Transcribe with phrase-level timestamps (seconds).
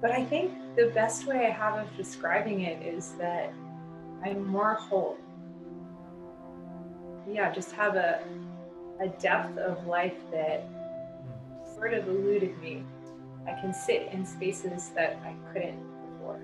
[0.00, 3.52] but I think the best way I have of describing it is that
[4.24, 5.16] I'm more whole.
[7.30, 8.22] Yeah, just have a,
[9.00, 10.68] a depth of life that
[11.74, 12.84] sort of eluded me.
[13.46, 15.82] I can sit in spaces that I couldn't
[16.12, 16.40] before.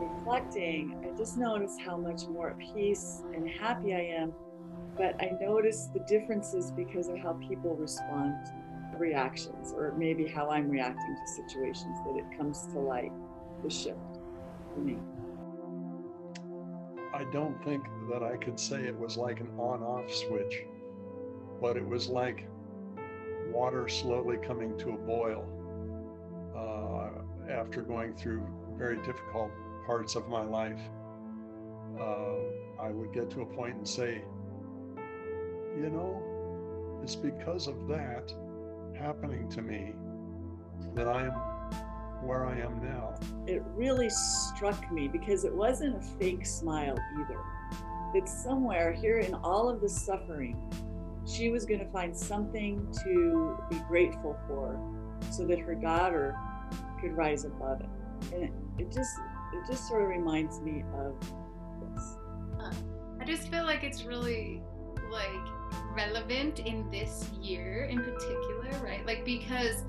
[0.00, 4.32] Reflecting, I just noticed how much more at peace and happy I am.
[4.96, 8.36] But I notice the differences because of how people respond
[9.00, 13.12] reactions or maybe how I'm reacting to situations that it comes to light,
[13.62, 13.98] the shift
[14.72, 14.98] for me.
[17.14, 20.64] I don't think that I could say it was like an on off switch,
[21.60, 22.48] but it was like
[23.52, 25.46] water slowly coming to a boil
[26.56, 28.44] uh, after going through
[28.76, 29.50] very difficult
[29.86, 30.80] parts of my life.
[31.98, 34.22] Uh, I would get to a point and say,
[35.76, 38.32] you know, it's because of that
[38.94, 39.92] happening to me
[40.94, 41.32] that I am
[42.26, 43.14] where I am now.
[43.46, 47.38] It really struck me because it wasn't a fake smile either.
[48.14, 50.56] That somewhere here in all of the suffering,
[51.26, 54.78] she was going to find something to be grateful for
[55.30, 56.36] so that her daughter
[57.00, 57.88] could rise above it.
[58.32, 59.10] And it, it just
[59.52, 62.16] it just sort of reminds me of this.
[62.60, 62.72] Uh,
[63.20, 64.62] I just feel like it's really
[65.10, 65.63] like
[65.94, 69.04] relevant in this year in particular, right?
[69.06, 69.84] Like, because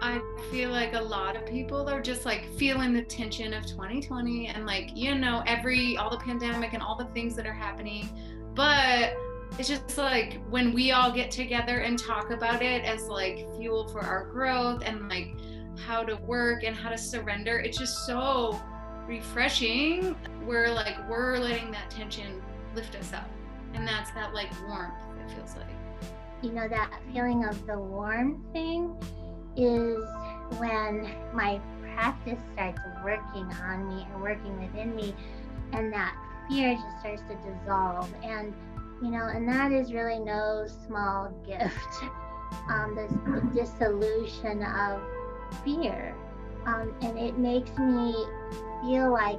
[0.00, 4.48] I feel like a lot of people are just like feeling the tension of 2020
[4.48, 8.08] and like, you know, every, all the pandemic and all the things that are happening.
[8.54, 9.16] But
[9.58, 13.88] it's just like when we all get together and talk about it as like fuel
[13.88, 15.36] for our growth and like
[15.86, 18.60] how to work and how to surrender, it's just so
[19.06, 20.16] refreshing.
[20.44, 22.42] We're like, we're letting that tension
[22.74, 23.28] lift us up
[23.74, 25.66] and that's that like warmth it feels like.
[26.42, 28.96] You know that feeling of the warm thing
[29.56, 30.04] is
[30.58, 31.60] when my
[31.94, 35.14] practice starts working on me and working within me
[35.72, 36.14] and that
[36.48, 38.12] fear just starts to dissolve.
[38.22, 38.54] And
[39.02, 41.74] you know and that is really no small gift.
[42.68, 45.02] Um this the dissolution of
[45.64, 46.14] fear.
[46.66, 48.14] Um, and it makes me
[48.82, 49.38] feel like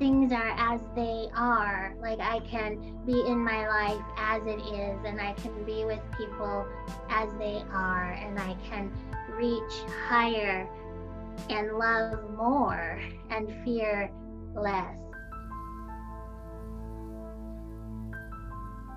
[0.00, 1.94] things are as they are.
[2.00, 6.00] Like I can be in my life as it is, and I can be with
[6.16, 6.66] people
[7.10, 8.90] as they are, and I can
[9.36, 9.72] reach
[10.08, 10.66] higher
[11.50, 14.10] and love more and fear
[14.54, 14.96] less.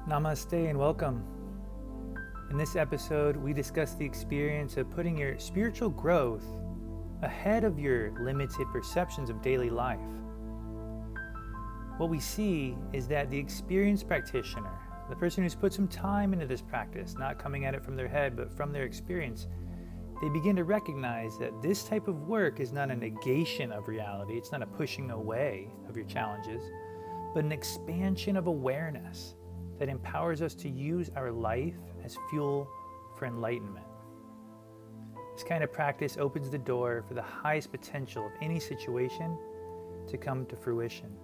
[0.07, 1.21] Namaste and welcome.
[2.49, 6.45] In this episode, we discuss the experience of putting your spiritual growth
[7.23, 9.99] ahead of your limited perceptions of daily life
[11.97, 16.47] what we see is that the experienced practitioner, the person who's put some time into
[16.47, 19.47] this practice, not coming at it from their head, but from their experience,
[20.21, 24.37] they begin to recognize that this type of work is not a negation of reality,
[24.37, 26.63] it's not a pushing away of your challenges,
[27.33, 29.35] but an expansion of awareness
[29.79, 32.67] that empowers us to use our life as fuel
[33.17, 33.85] for enlightenment.
[35.35, 39.37] This kind of practice opens the door for the highest potential of any situation
[40.07, 41.15] to come to fruition.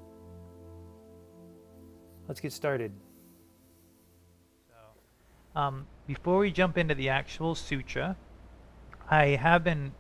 [2.30, 2.92] Let's get started.
[4.68, 8.16] So, um, before we jump into the actual sutra,
[9.10, 9.94] I have been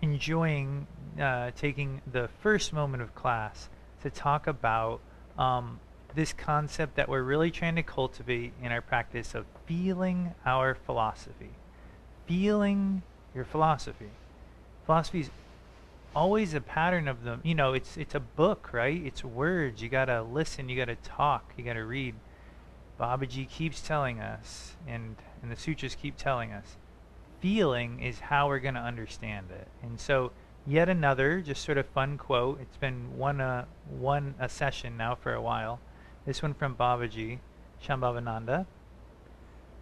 [0.00, 0.86] enjoying
[1.20, 3.68] uh, taking the first moment of class
[4.04, 5.00] to talk about
[5.36, 5.80] um,
[6.14, 11.50] this concept that we're really trying to cultivate in our practice of feeling our philosophy.
[12.26, 13.02] Feeling
[13.34, 14.10] your philosophy.
[14.86, 15.30] Philosophy is
[16.14, 17.40] always a pattern of them.
[17.42, 19.00] You know, it's it's a book, right?
[19.04, 19.82] It's words.
[19.82, 20.68] You gotta listen.
[20.68, 21.52] You gotta talk.
[21.56, 22.14] You gotta read.
[22.98, 26.76] Babaji keeps telling us, and and the sutras keep telling us,
[27.40, 29.68] feeling is how we're gonna understand it.
[29.82, 30.30] And so,
[30.66, 32.60] yet another just sort of fun quote.
[32.60, 35.80] It's been one uh, one a session now for a while.
[36.24, 37.40] This one from Babaji,
[37.84, 38.66] Shambhavananda.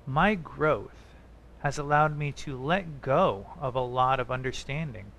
[0.06, 1.14] My growth
[1.60, 5.12] has allowed me to let go of a lot of understanding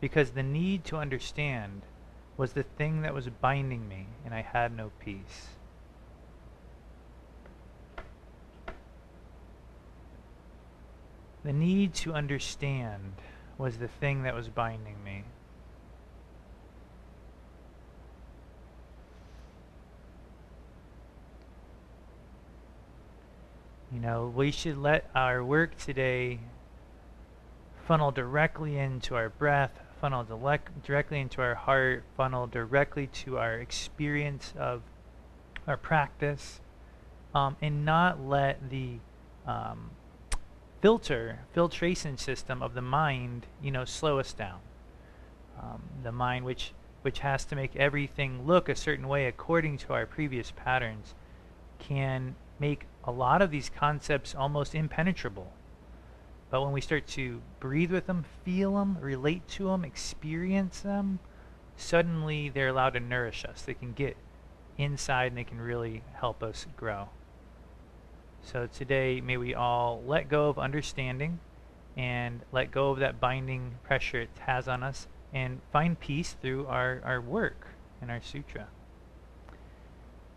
[0.00, 1.82] because the need to understand
[2.36, 5.48] was the thing that was binding me, and I had no peace.
[11.44, 13.12] The need to understand
[13.56, 15.22] was the thing that was binding me.
[23.92, 26.40] You know, we should let our work today
[27.86, 30.24] funnel directly into our breath, funnel
[30.84, 34.82] directly into our heart, funnel directly to our experience of
[35.66, 36.60] our practice,
[37.34, 38.98] um, and not let the
[39.46, 39.90] um,
[40.80, 44.60] filter, filtration system of the mind, you know, slow us down.
[45.60, 46.72] Um, the mind, which
[47.02, 51.14] which has to make everything look a certain way according to our previous patterns,
[51.78, 55.52] can make a lot of these concepts almost impenetrable.
[56.50, 61.18] But when we start to breathe with them, feel them, relate to them, experience them,
[61.76, 63.62] suddenly they're allowed to nourish us.
[63.62, 64.16] They can get
[64.78, 67.08] inside and they can really help us grow.
[68.42, 71.40] So today, may we all let go of understanding
[71.96, 76.66] and let go of that binding pressure it has on us and find peace through
[76.66, 77.66] our, our work
[78.00, 78.68] and our sutra.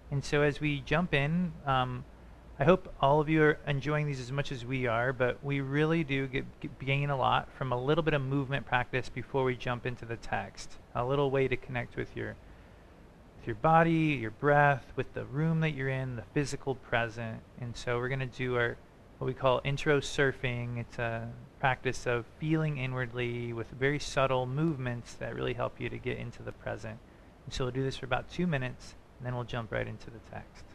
[0.09, 2.03] And so as we jump in, um,
[2.61, 5.61] I hope all of you are enjoying these as much as we are, but we
[5.61, 9.45] really do get, get, gain a lot from a little bit of movement practice before
[9.45, 10.73] we jump into the text.
[10.93, 12.35] A little way to connect with your
[13.37, 17.39] with your body, your breath, with the room that you're in, the physical present.
[17.61, 18.75] And so we're going to do our
[19.19, 20.79] what we call intro surfing.
[20.79, 21.29] It's a
[21.61, 26.43] practice of feeling inwardly with very subtle movements that really help you to get into
[26.43, 26.99] the present.
[27.45, 30.09] And so we'll do this for about two minutes, and then we'll jump right into
[30.09, 30.65] the text.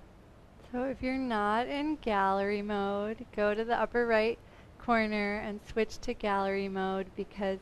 [0.75, 4.37] So if you're not in gallery mode, go to the upper right
[4.77, 7.61] corner and switch to gallery mode because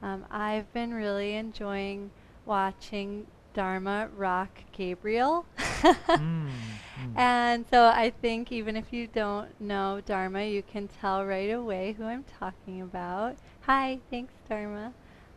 [0.00, 2.12] um, I've been really enjoying
[2.46, 5.44] watching Dharma rock Gabriel.
[5.58, 6.20] mm,
[6.52, 7.18] mm.
[7.18, 11.96] And so I think even if you don't know Dharma, you can tell right away
[11.98, 13.38] who I'm talking about.
[13.62, 14.92] Hi, thanks Dharma.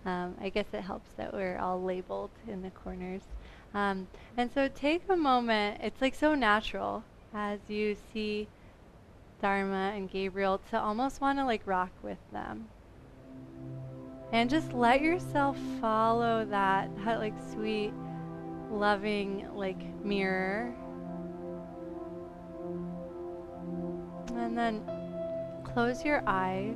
[0.05, 3.23] Um, I guess it helps that we're all labeled in the corners.
[3.73, 7.03] Um, and so take a moment, it's like so natural
[7.35, 8.47] as you see
[9.41, 12.69] Dharma and Gabriel to almost want to like rock with them.
[14.31, 17.93] And just let yourself follow that, that like sweet,
[18.71, 20.73] loving like mirror.
[24.35, 24.81] And then
[25.63, 26.75] close your eyes.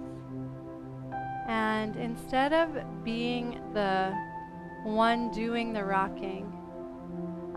[1.48, 2.70] And instead of
[3.04, 4.14] being the
[4.84, 6.52] one doing the rocking,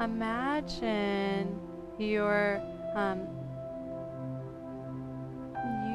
[0.01, 1.61] imagine
[1.99, 2.63] your
[2.95, 3.27] um,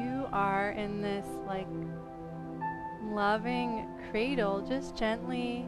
[0.00, 1.66] you are in this like
[3.02, 5.66] loving cradle, just gently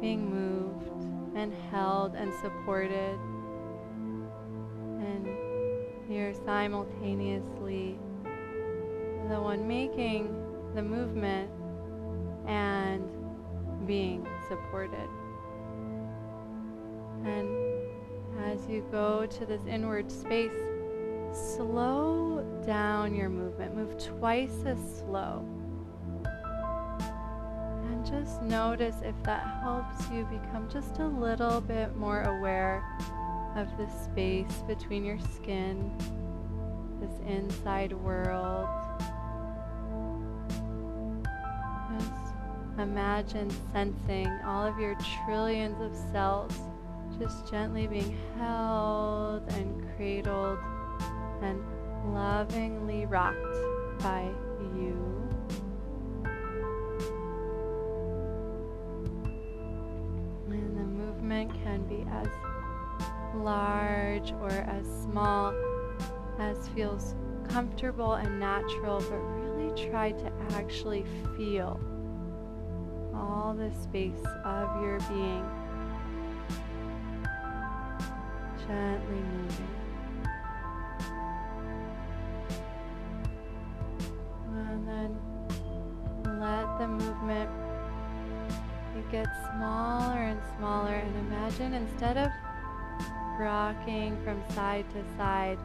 [0.00, 0.88] being moved
[1.36, 3.18] and held and supported.
[5.00, 5.26] And
[6.08, 7.98] you're simultaneously
[9.28, 10.34] the one making
[10.74, 11.50] the movement
[12.46, 13.08] and
[13.86, 15.08] being supported.
[18.72, 20.50] You go to this inward space,
[21.32, 23.76] slow down your movement.
[23.76, 25.44] Move twice as slow.
[27.84, 32.82] And just notice if that helps you become just a little bit more aware
[33.56, 35.92] of the space between your skin,
[36.98, 38.68] this inside world.
[42.78, 44.96] Imagine sensing all of your
[45.26, 46.58] trillions of cells
[47.22, 50.58] just gently being held and cradled
[51.40, 51.62] and
[52.12, 53.36] lovingly rocked
[54.00, 54.28] by
[54.74, 55.30] you.
[60.50, 62.26] And the movement can be as
[63.36, 65.54] large or as small
[66.40, 67.14] as feels
[67.48, 71.04] comfortable and natural, but really try to actually
[71.36, 71.80] feel
[73.14, 75.48] all the space of your being
[78.72, 79.68] gently moving.
[84.48, 85.10] And then
[86.40, 87.50] let the movement
[89.10, 92.30] get smaller and smaller and imagine instead of
[93.38, 95.58] rocking from side to side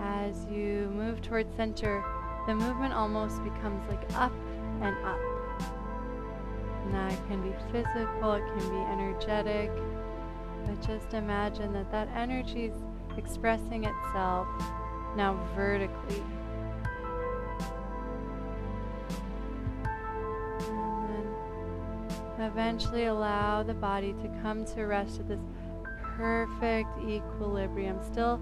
[0.00, 2.02] as you move towards center,
[2.46, 4.32] the movement almost becomes like up
[4.80, 5.20] and up.
[6.84, 9.70] And that can be physical, it can be energetic,
[10.86, 12.74] just imagine that that energy is
[13.16, 14.48] expressing itself
[15.16, 16.22] now vertically.
[20.68, 25.40] And then eventually allow the body to come to rest at this
[26.16, 28.40] perfect equilibrium, still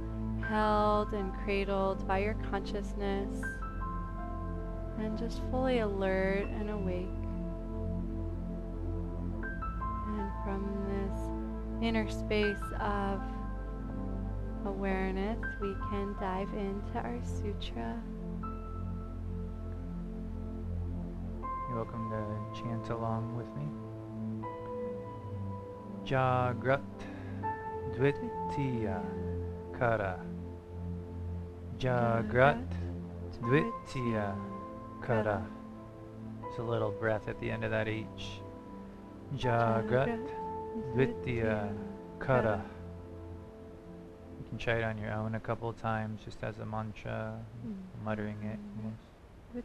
[0.48, 3.42] held and cradled by your consciousness,
[4.98, 7.06] and just fully alert and awake.
[10.08, 10.89] And from
[11.82, 13.20] inner space of
[14.66, 18.00] awareness, we can dive into our sutra.
[21.68, 23.66] You're welcome to chant along with me.
[26.04, 26.80] Jagrat
[27.94, 29.02] Dvitiya
[29.78, 30.20] Kara.
[31.78, 32.66] Jagrat
[33.40, 34.36] Dvitiya
[35.06, 35.46] Kara.
[36.48, 38.42] It's a little breath at the end of that H.
[39.36, 40.28] Jagrat
[40.94, 41.72] Dvitiya
[42.20, 42.64] Kara.
[44.38, 47.38] You can try it on your own a couple of times just as a mantra,
[47.66, 48.04] Mm.
[48.04, 48.58] muttering it.
[49.54, 49.64] Yes.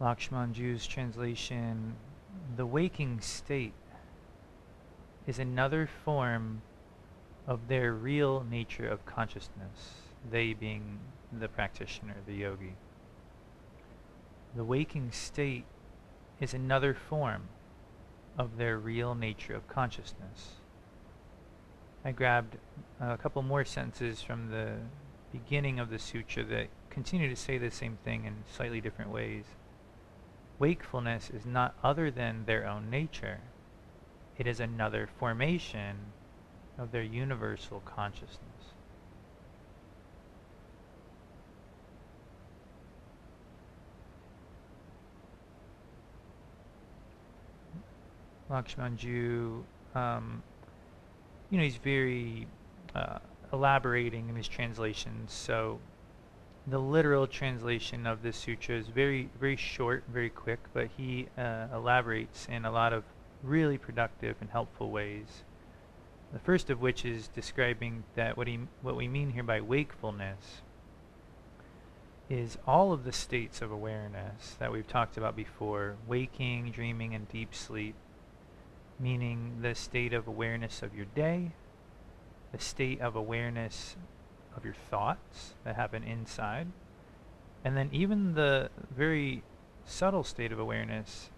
[0.00, 1.96] Lakshmanjoo's translation
[2.56, 3.74] The waking state
[5.26, 6.62] is another form
[7.46, 9.94] of their real nature of consciousness,
[10.30, 10.98] they being
[11.32, 12.74] the practitioner, the yogi.
[14.54, 15.64] The waking state
[16.40, 17.48] is another form
[18.38, 20.56] of their real nature of consciousness.
[22.04, 22.56] I grabbed
[23.00, 24.76] a couple more sentences from the
[25.32, 29.44] beginning of the sutra that continue to say the same thing in slightly different ways.
[30.58, 33.40] Wakefulness is not other than their own nature.
[34.38, 35.96] It is another formation
[36.80, 38.38] of their universal consciousness.
[48.50, 49.62] Lakshmanjoo,
[49.94, 50.42] um,
[51.50, 52.48] you know, he's very
[52.94, 53.18] uh,
[53.52, 55.32] elaborating in his translations.
[55.32, 55.78] So
[56.66, 61.66] the literal translation of this sutra is very, very short, very quick, but he uh,
[61.72, 63.04] elaborates in a lot of
[63.42, 65.44] really productive and helpful ways.
[66.32, 70.62] The first of which is describing that what he, what we mean here by wakefulness
[72.28, 77.28] is all of the states of awareness that we've talked about before, waking, dreaming, and
[77.28, 77.96] deep sleep,
[79.00, 81.50] meaning the state of awareness of your day,
[82.52, 83.96] the state of awareness
[84.56, 86.68] of your thoughts that happen inside,
[87.64, 89.42] and then even the very
[89.84, 91.30] subtle state of awareness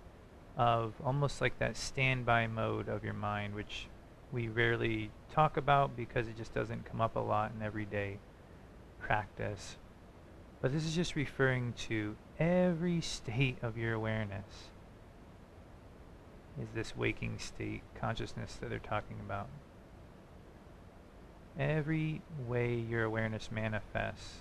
[0.58, 3.86] of almost like that standby mode of your mind, which
[4.32, 8.18] we rarely talk about because it just doesn't come up a lot in everyday
[8.98, 9.76] practice.
[10.60, 14.70] But this is just referring to every state of your awareness
[16.60, 19.48] is this waking state consciousness that they're talking about.
[21.58, 24.40] Every way your awareness manifests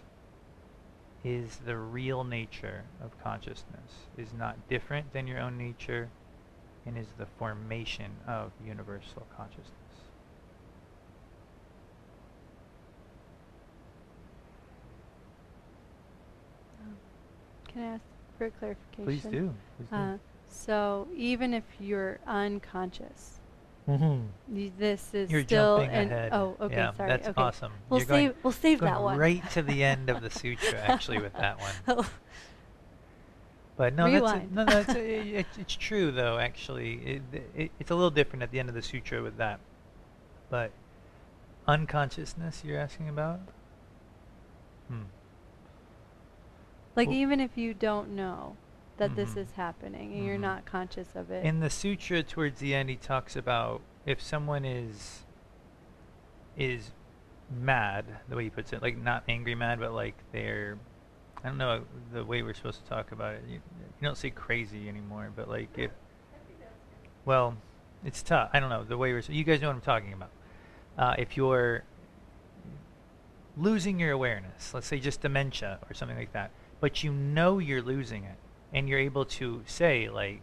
[1.24, 6.10] is the real nature of consciousness, is not different than your own nature,
[6.86, 9.81] and is the formation of universal consciousness.
[17.74, 18.04] Can I ask
[18.38, 19.06] for a clarification?
[19.06, 19.54] Please do.
[19.78, 19.96] Please do.
[19.96, 20.18] Uh,
[20.50, 23.40] so even if you're unconscious,
[23.88, 24.28] Mhm.
[24.48, 26.34] y- this is You're still jumping an ahead.
[26.34, 27.72] oh okay yeah, sorry that's okay awesome.
[27.90, 30.30] we'll You're going, save we'll save going that one right to the end of the
[30.40, 32.06] sutra, actually, with that one.
[33.78, 34.50] But no, Rewind.
[34.54, 36.38] that's no, no, it's, it, it's true though.
[36.38, 36.96] Actually,
[37.34, 39.60] it, it, it's a little different at the end of the sutra with that.
[40.52, 40.72] But
[41.68, 43.40] unconsciousness, you're asking about?
[44.88, 45.04] Hmm.
[46.96, 48.56] Like Well- even if you don't know
[48.98, 49.38] that this Mhm.
[49.38, 50.42] is happening and you're Mhm.
[50.42, 54.66] not conscious of it In the sutra, towards the end, he talks about if someone
[54.66, 55.26] is
[56.58, 56.92] is
[57.50, 60.78] mad, the way he puts it, like not angry mad, but like they're,
[61.44, 63.44] I don't know the way we're supposed to talk about it.
[63.48, 65.92] You, you don't say crazy anymore, but like if,
[67.26, 67.56] well,
[68.04, 68.50] it's tough.
[68.54, 69.22] I don't know the way we're.
[69.28, 70.30] You guys know what I'm talking about.
[70.98, 71.84] Uh, if you're
[73.58, 76.52] losing your awareness, let's say just dementia or something like that,
[76.82, 78.36] but you know you're losing it,
[78.74, 80.42] and you're able to say like,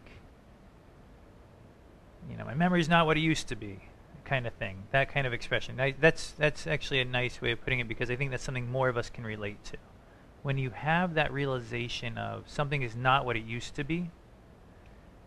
[2.29, 3.79] you know, my memory's not what it used to be,
[4.25, 4.83] kind of thing.
[4.91, 5.79] That kind of expression.
[5.79, 8.71] I, that's that's actually a nice way of putting it because I think that's something
[8.71, 9.77] more of us can relate to.
[10.41, 14.09] When you have that realization of something is not what it used to be.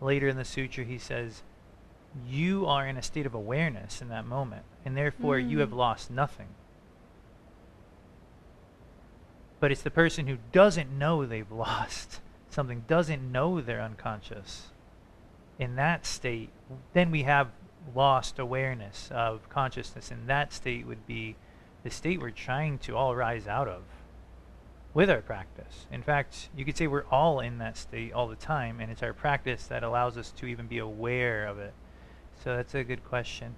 [0.01, 1.43] Later in the sutra, he says,
[2.27, 5.77] you are in a state of awareness in that moment, and therefore you have Mm.
[5.77, 6.49] lost nothing.
[9.63, 14.73] But it's the person who doesn't know they've lost something, doesn't know they're unconscious.
[15.57, 16.49] In that state,
[16.91, 17.47] then we have
[17.95, 21.37] lost awareness of consciousness, and that state would be
[21.81, 23.83] the state we're trying to all rise out of
[24.93, 25.87] with our practice.
[25.89, 29.01] In fact, you could say we're all in that state all the time, and it's
[29.01, 31.73] our practice that allows us to even be aware of it.
[32.43, 33.55] So that's a good question.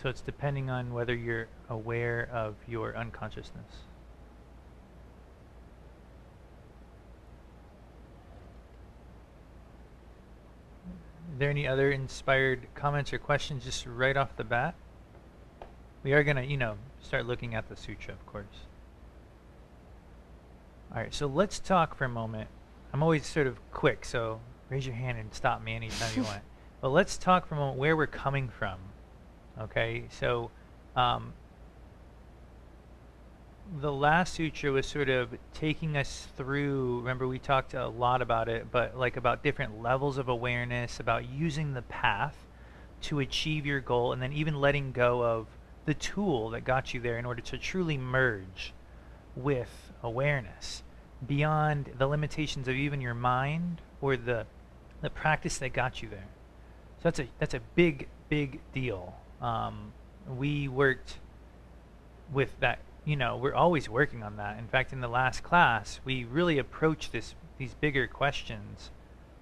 [0.00, 3.84] So it's depending on whether you're aware of your unconsciousness.
[11.34, 14.74] Are there any other inspired comments or questions just right off the bat?
[16.02, 18.46] We are going to, you know, start looking at the sutra, of course.
[20.92, 22.48] All right, so let's talk for a moment.
[22.94, 24.40] I'm always sort of quick, so
[24.70, 26.40] raise your hand and stop me anytime you want.
[26.80, 28.78] But let's talk from where we're coming from.
[29.60, 30.50] Okay, so
[30.96, 31.34] um,
[33.80, 36.98] the last sutra was sort of taking us through.
[37.00, 41.28] Remember, we talked a lot about it, but like about different levels of awareness, about
[41.28, 42.36] using the path
[43.02, 45.46] to achieve your goal, and then even letting go of
[45.84, 48.72] the tool that got you there in order to truly merge
[49.36, 50.82] with awareness
[51.26, 54.46] beyond the limitations of even your mind or the
[55.02, 56.28] the practice that got you there.
[56.98, 59.14] So that's a that's a big big deal.
[59.40, 59.92] Um,
[60.28, 61.18] we worked
[62.32, 64.58] with that you know, we're always working on that.
[64.58, 68.90] In fact, in the last class, we really approached this these bigger questions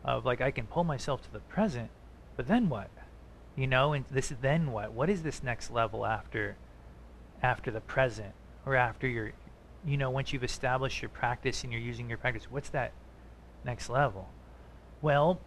[0.05, 1.91] of like I can pull myself to the present,
[2.37, 2.91] but then what?
[3.57, 4.93] You know, and this then what?
[4.93, 6.57] What is this next level after
[7.43, 8.33] after the present
[8.65, 9.33] or after your
[9.85, 12.93] you know, once you've established your practice and you're using your practice, what's that
[13.65, 14.29] next level?
[15.03, 15.41] Well,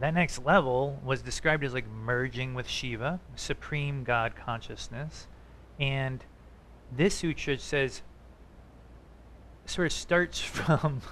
[0.00, 5.26] that next level was described as like merging with Shiva, supreme God consciousness,
[5.80, 6.24] and
[6.94, 8.02] this sutra says
[9.66, 11.02] sort of starts from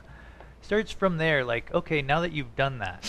[0.62, 3.04] starts from there like okay now that you've done that.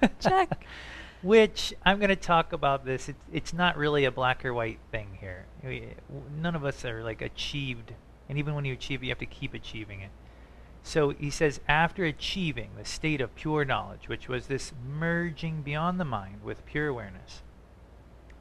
[0.20, 0.64] Check.
[1.20, 3.08] Which i'm going to talk about this.
[3.08, 5.46] It's, it's not really a black or white thing here.
[5.64, 5.88] We,
[6.40, 7.92] none of us are like achieved.
[8.28, 10.10] And even when you achieve it you have to keep achieving it
[10.88, 16.00] so he says after achieving the state of pure knowledge which was this merging beyond
[16.00, 17.42] the mind with pure awareness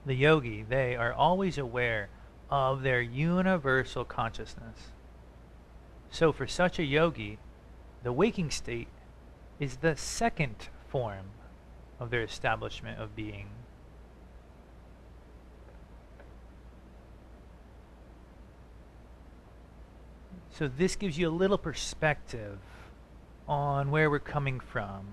[0.05, 2.09] the yogi they are always aware
[2.49, 4.91] of their universal consciousness.
[6.09, 7.39] So, for such a yogi,
[8.03, 8.87] the waking state
[9.59, 11.31] is the second form
[11.99, 13.49] of their establishment of being.
[20.57, 22.59] So, this gives you a little perspective
[23.47, 25.05] on where we're coming from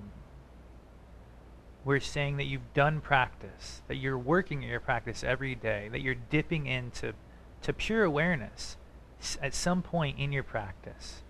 [1.85, 6.01] we're saying that you've done practice, that you're working at your practice every day, that
[6.01, 7.13] you're dipping into
[7.63, 8.77] to pure awareness
[9.43, 11.23] at some point in your practice,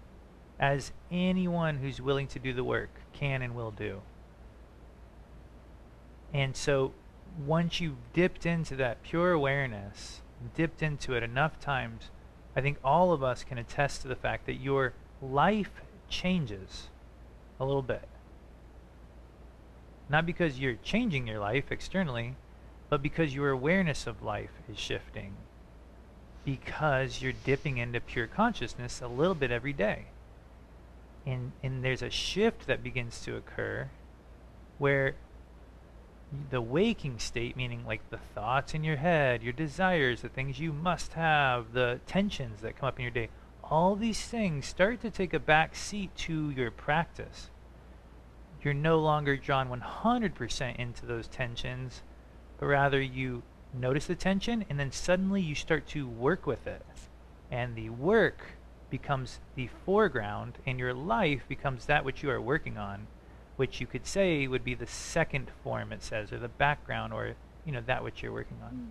[0.58, 4.00] as anyone who's willing to do the work can and will do.
[6.32, 6.92] And so
[7.44, 10.22] once you've dipped into that pure awareness,
[10.54, 12.10] dipped into it enough times,
[12.56, 16.88] I think all of us can attest to the fact that your life changes
[17.58, 18.08] a little bit.
[20.08, 22.36] Not because you're changing your life externally,
[22.88, 25.34] but because your awareness of life is shifting.
[26.44, 30.06] Because you're dipping into pure consciousness a little bit every day.
[31.26, 33.88] And, and there's a shift that begins to occur
[34.78, 35.14] where
[36.50, 40.72] the waking state, meaning like the thoughts in your head, your desires, the things you
[40.72, 43.28] must have, the tensions that come up in your day,
[43.62, 47.50] all these things start to take a back seat to your practice
[48.64, 52.02] you're no longer drawn 100% into those tensions,
[52.58, 53.42] but rather you
[53.74, 56.82] notice the tension and then suddenly you start to work with it.
[57.50, 58.42] And the work
[58.88, 63.06] becomes the foreground and your life becomes that which you are working on,
[63.56, 67.34] which you could say would be the second form it says, or the background, or
[67.64, 68.70] you know that which you're working on.
[68.70, 68.88] Mm.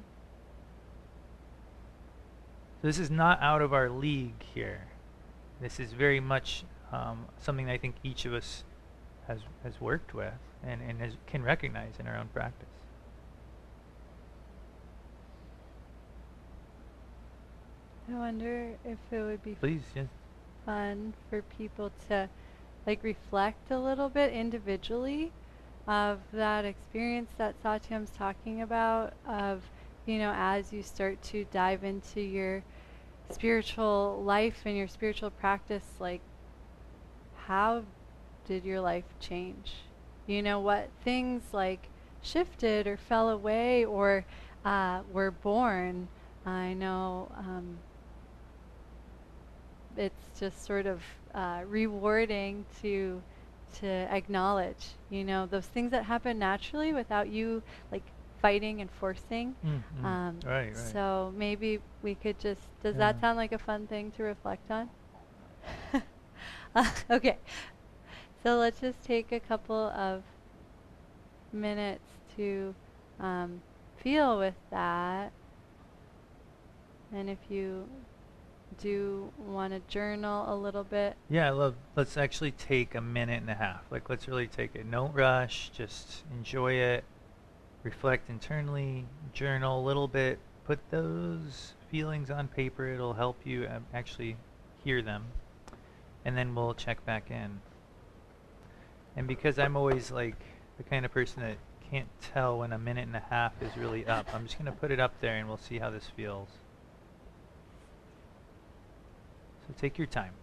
[2.81, 4.87] So this is not out of our league here.
[5.61, 8.63] This is very much um, something I think each of us
[9.27, 10.33] has has worked with
[10.65, 12.67] and, and has, can recognize in our own practice.
[18.09, 20.07] I wonder if it would be Please, yes.
[20.65, 22.29] fun for people to
[22.85, 25.31] like reflect a little bit individually
[25.87, 29.63] of that experience that Satyam's talking about of
[30.05, 32.63] you know as you start to dive into your
[33.29, 36.21] spiritual life and your spiritual practice like
[37.47, 37.83] how
[38.45, 39.73] did your life change?
[40.27, 41.89] You know, what things like
[42.21, 44.25] shifted or fell away or
[44.63, 46.07] uh, were born?
[46.45, 47.79] I know um,
[49.97, 51.01] it's just sort of
[51.33, 53.21] uh, rewarding to
[53.79, 58.03] to acknowledge, you know, those things that happen naturally without you like
[58.41, 59.55] fighting and forcing.
[59.65, 60.05] Mm-hmm.
[60.05, 60.77] Um, right, right.
[60.77, 62.61] So maybe we could just.
[62.83, 63.13] Does yeah.
[63.13, 64.89] that sound like a fun thing to reflect on?
[66.75, 67.37] uh, okay,
[68.43, 70.23] so let's just take a couple of
[71.51, 72.03] minutes
[72.35, 72.75] to
[73.19, 73.61] um,
[73.97, 75.31] feel with that.
[77.13, 77.87] And if you
[78.73, 81.15] do want to journal a little bit.
[81.29, 83.81] Yeah, love, let's actually take a minute and a half.
[83.89, 84.89] Like, let's really take it.
[84.89, 85.71] Don't rush.
[85.75, 87.03] Just enjoy it.
[87.83, 89.05] Reflect internally.
[89.33, 90.39] Journal a little bit.
[90.65, 92.87] Put those feelings on paper.
[92.87, 94.37] It'll help you um, actually
[94.83, 95.25] hear them.
[96.25, 97.61] And then we'll check back in.
[99.15, 100.41] And because I'm always like
[100.77, 101.57] the kind of person that
[101.91, 104.77] can't tell when a minute and a half is really up, I'm just going to
[104.77, 106.49] put it up there and we'll see how this feels.
[109.61, 110.33] So take your time.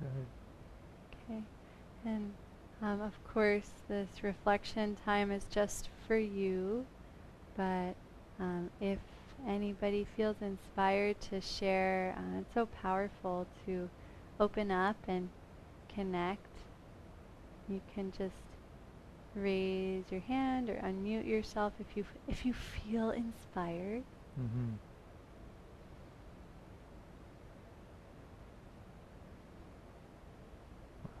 [0.00, 0.26] Go ahead.
[1.28, 1.42] Okay.
[2.04, 2.32] And
[2.82, 6.86] um, of course, this reflection time is just for you,
[7.56, 7.94] but
[8.38, 8.98] um, if
[9.46, 13.88] anybody feels inspired to share, uh, it's so powerful to
[14.38, 15.28] open up and
[15.94, 16.46] connect.
[17.68, 18.34] You can just
[19.34, 24.02] raise your hand or unmute yourself if you if you feel inspired.
[24.40, 24.70] Mm-hmm.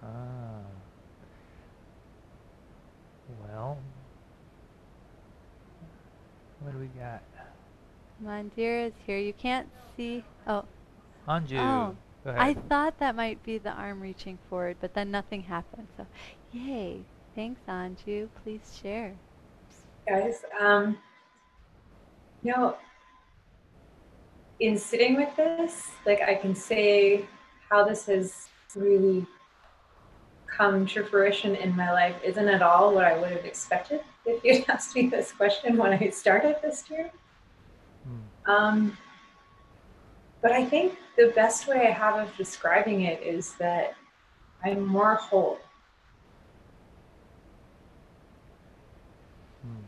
[0.02, 0.60] Ah.
[3.46, 3.78] Well,
[6.60, 7.22] what do we got?
[8.30, 9.18] Mandira is here.
[9.18, 10.22] You can't see.
[10.46, 10.64] Oh,
[11.28, 15.42] Anju, Oh, go I thought that might be the arm reaching forward, but then nothing
[15.42, 15.88] happened.
[15.96, 16.06] So,
[16.52, 17.00] yay.
[17.34, 18.28] Thanks, Anju.
[18.42, 19.14] Please share.
[20.08, 20.44] guys.
[20.60, 20.98] Um,
[22.42, 22.76] you know,
[24.60, 27.24] in sitting with this, like I can say
[27.68, 29.26] how this has really
[30.46, 34.44] come to fruition in my life isn't at all what I would have expected if
[34.44, 37.10] you'd asked me this question when I started this journey.
[38.50, 38.96] Um,
[40.42, 43.94] but I think the best way I have of describing it is that
[44.64, 45.58] I'm more whole.
[49.62, 49.84] Hmm.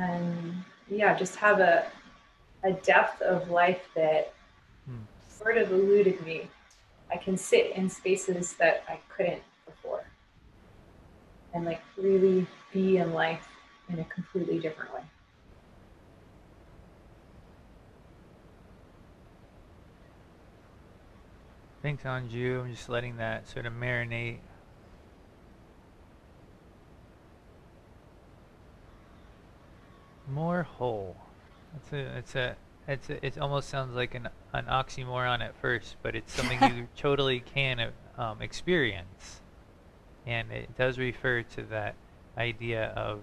[0.00, 0.54] and
[0.88, 1.86] yeah, just have a
[2.62, 4.34] a depth of life that
[4.86, 5.04] Hmm.
[5.28, 6.48] sort of eluded me.
[7.10, 9.42] I can sit in spaces that I couldn't
[11.54, 13.46] and like really be in life
[13.88, 15.00] in a completely different way.
[21.82, 22.60] Thanks, Anju.
[22.64, 24.38] I'm just letting that sort of marinate.
[30.30, 31.16] More whole.
[31.76, 35.96] It's a, it's a, it's a, it almost sounds like an, an oxymoron at first,
[36.02, 37.90] but it's something you totally can uh,
[38.22, 39.39] um, experience,
[40.30, 41.96] and it does refer to that
[42.38, 43.20] idea of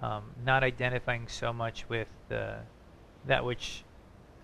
[0.00, 2.58] um, not identifying so much with the,
[3.26, 3.82] that which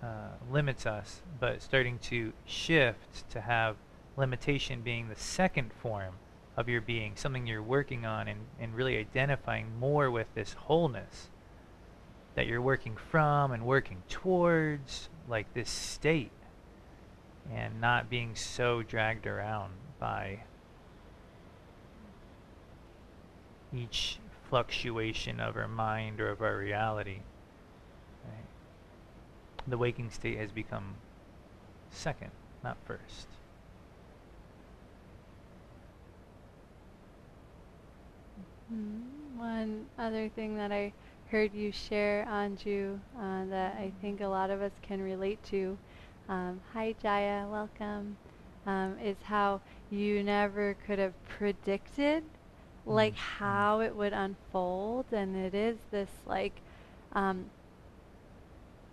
[0.02, 3.76] uh, limits us, but starting to shift to have
[4.16, 6.14] limitation being the second form
[6.56, 11.28] of your being, something you're working on and, and really identifying more with this wholeness
[12.34, 16.32] that you're working from and working towards, like this state,
[17.52, 20.40] and not being so dragged around by
[23.74, 27.20] each fluctuation of our mind or of our reality.
[28.24, 28.46] Right?
[29.66, 30.96] the waking state has become
[31.90, 32.30] second,
[32.62, 33.28] not first.
[38.72, 40.92] Mm, One other thing that I
[41.30, 45.78] heard you share, Anju, uh, that I think a lot of us can relate to.
[46.28, 48.16] Um, hi, Jaya, welcome.
[48.66, 52.24] Um, is how you never could have predicted
[52.86, 56.60] like how it would unfold and it is this like
[57.12, 57.46] um,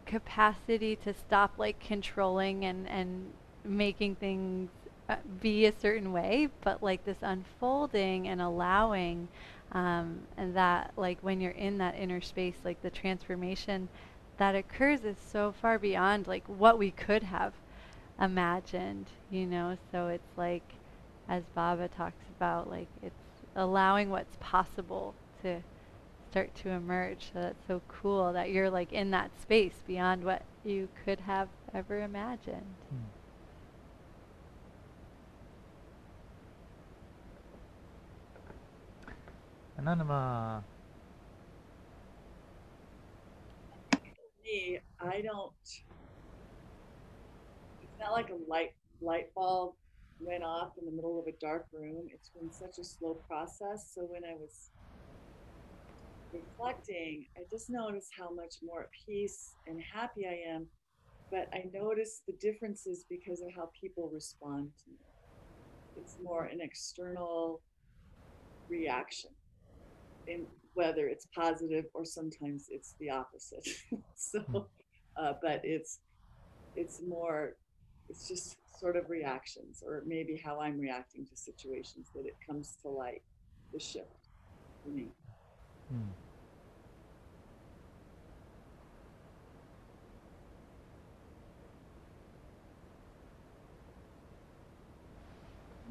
[0.06, 3.32] capacity to stop like controlling and and
[3.64, 4.70] making things
[5.10, 9.28] uh, be a certain way but like this unfolding and allowing
[9.74, 13.88] um, and that like when you're in that inner space like the transformation
[14.38, 17.54] that occurs is so far beyond like what we could have
[18.20, 19.78] imagined you know?
[19.92, 20.64] So it's like
[21.28, 23.16] as baba talks about like it's
[23.58, 25.62] allowing what's possible to
[26.30, 30.44] start to emerge so that's so cool that you're like in that space beyond what
[30.64, 32.76] you could have ever imagined.
[32.90, 33.04] Hmm.
[39.82, 40.64] Anandama.
[44.48, 45.52] me, I don't.
[47.82, 49.74] It's not like a light light bulb
[50.20, 52.06] went off in the middle of a dark room.
[52.14, 53.92] It's been such a slow process.
[53.94, 54.72] So when I was
[56.34, 60.68] reflecting, I just noticed how much more at peace and happy I am.
[61.32, 64.98] But I noticed the differences because of how people respond to me.
[65.98, 67.62] It's more an external
[68.70, 69.32] reaction,
[70.28, 73.68] in whether it's positive or sometimes it's the opposite.
[74.16, 74.70] so,
[75.22, 76.00] uh, but it's
[76.76, 77.54] it's more,
[78.10, 82.78] it's just sort of reactions, or maybe how I'm reacting to situations that it comes
[82.84, 83.22] to light,
[83.74, 84.30] the shift
[84.84, 85.14] for me.
[85.90, 86.12] Hmm.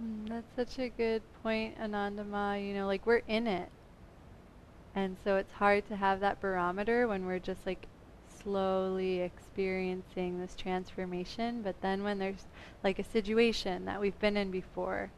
[0.01, 2.65] Mm, That's such a good point, Anandama.
[2.67, 3.73] You know, like we're in it.
[4.95, 7.89] And so it's hard to have that barometer when we're just like
[8.47, 11.63] slowly experiencing this transformation.
[11.63, 12.47] But then when there's
[12.85, 15.11] like a situation that we've been in before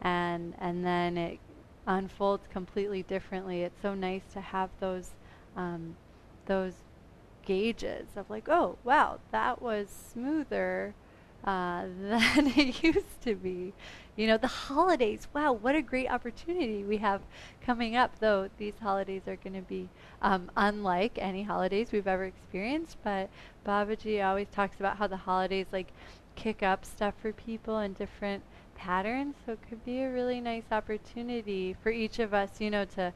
[0.00, 1.38] and and then it
[1.86, 5.10] unfolds completely differently, it's so nice to have those
[5.56, 5.96] um,
[6.46, 6.74] those
[7.46, 10.94] gauges of like, oh wow, that was smoother
[11.44, 13.72] uh, than it used to be.
[14.16, 15.28] You know, the holidays.
[15.34, 17.20] Wow, what a great opportunity we have
[17.60, 18.18] coming up.
[18.20, 19.88] Though these holidays are going to be
[20.22, 22.96] um, unlike any holidays we've ever experienced.
[23.02, 23.28] But
[23.66, 25.88] Babaji always talks about how the holidays like
[26.36, 28.42] kick up stuff for people in different
[28.76, 29.34] patterns.
[29.44, 33.12] So it could be a really nice opportunity for each of us, you know, to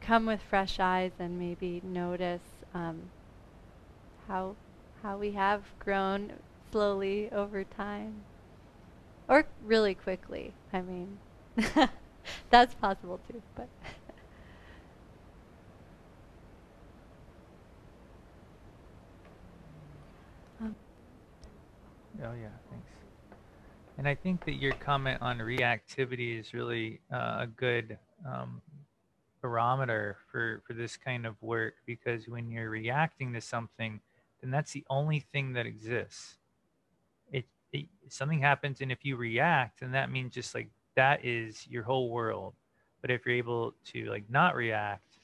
[0.00, 2.42] come with fresh eyes and maybe notice
[2.74, 3.02] um,
[4.26, 4.56] how
[5.02, 6.32] how we have grown
[6.72, 8.24] slowly over time
[9.28, 11.18] or really quickly i mean
[12.50, 13.68] that's possible too but
[20.60, 20.76] um,
[22.22, 22.90] Oh yeah, thanks.
[23.98, 28.62] And I think that your comment on reactivity is really uh, a good um,
[29.42, 34.00] barometer for for this kind of work because when you're reacting to something,
[34.40, 36.36] then that's the only thing that exists.
[38.08, 42.10] Something happens, and if you react, and that means just like that is your whole
[42.10, 42.54] world.
[43.00, 45.18] But if you're able to like not react,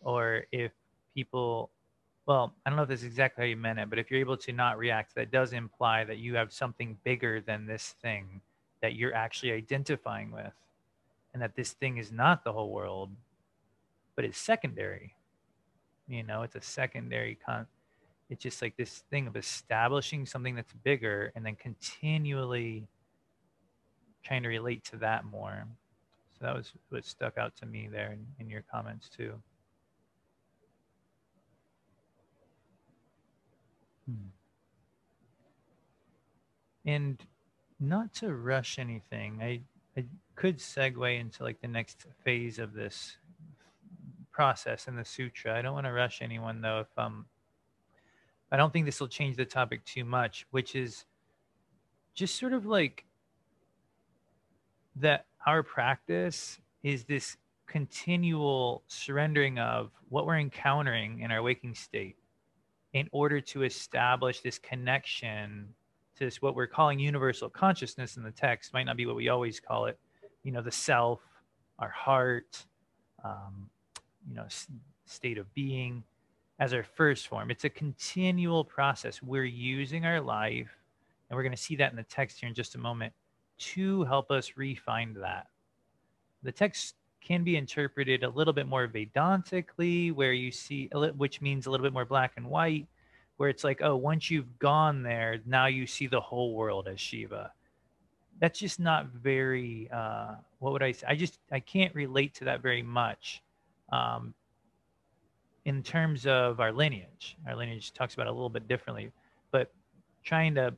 [0.00, 0.72] or if
[1.14, 1.70] people
[2.26, 4.36] well, I don't know if that's exactly how you meant it, but if you're able
[4.36, 8.40] to not react, that does imply that you have something bigger than this thing
[8.80, 10.52] that you're actually identifying with,
[11.34, 13.10] and that this thing is not the whole world,
[14.14, 15.14] but it's secondary.
[16.06, 17.66] You know, it's a secondary con.
[18.32, 22.88] It's just like this thing of establishing something that's bigger and then continually
[24.24, 25.66] trying to relate to that more.
[26.38, 29.34] So that was what stuck out to me there in, in your comments too.
[34.06, 34.28] Hmm.
[36.86, 37.22] And
[37.78, 39.60] not to rush anything, I,
[39.94, 43.18] I could segue into like the next phase of this
[44.30, 45.54] process in the sutra.
[45.54, 46.80] I don't want to rush anyone though.
[46.80, 47.26] If um,
[48.52, 51.06] I don't think this will change the topic too much, which is
[52.14, 53.06] just sort of like
[54.96, 62.16] that our practice is this continual surrendering of what we're encountering in our waking state
[62.92, 65.66] in order to establish this connection
[66.14, 69.30] to this what we're calling universal consciousness in the text might not be what we
[69.30, 69.98] always call it
[70.42, 71.20] you know the self
[71.78, 72.66] our heart
[73.24, 73.70] um,
[74.28, 74.66] you know s-
[75.06, 76.04] state of being
[76.62, 77.50] as our first form.
[77.50, 79.20] It's a continual process.
[79.20, 80.70] We're using our life
[81.28, 83.12] and we're going to see that in the text here in just a moment
[83.58, 85.48] to help us refine that.
[86.44, 91.66] The text can be interpreted a little bit more Vedantically, where you see, which means
[91.66, 92.86] a little bit more black and white,
[93.38, 97.00] where it's like, oh, once you've gone there, now you see the whole world as
[97.00, 97.50] Shiva.
[98.38, 102.44] that's just not very uh, what would i say i just i can't relate to
[102.44, 103.42] that very much.
[103.90, 104.32] Um,
[105.64, 107.36] in terms of our lineage.
[107.46, 109.12] Our lineage talks about a little bit differently
[109.52, 109.70] but
[110.24, 110.74] trying to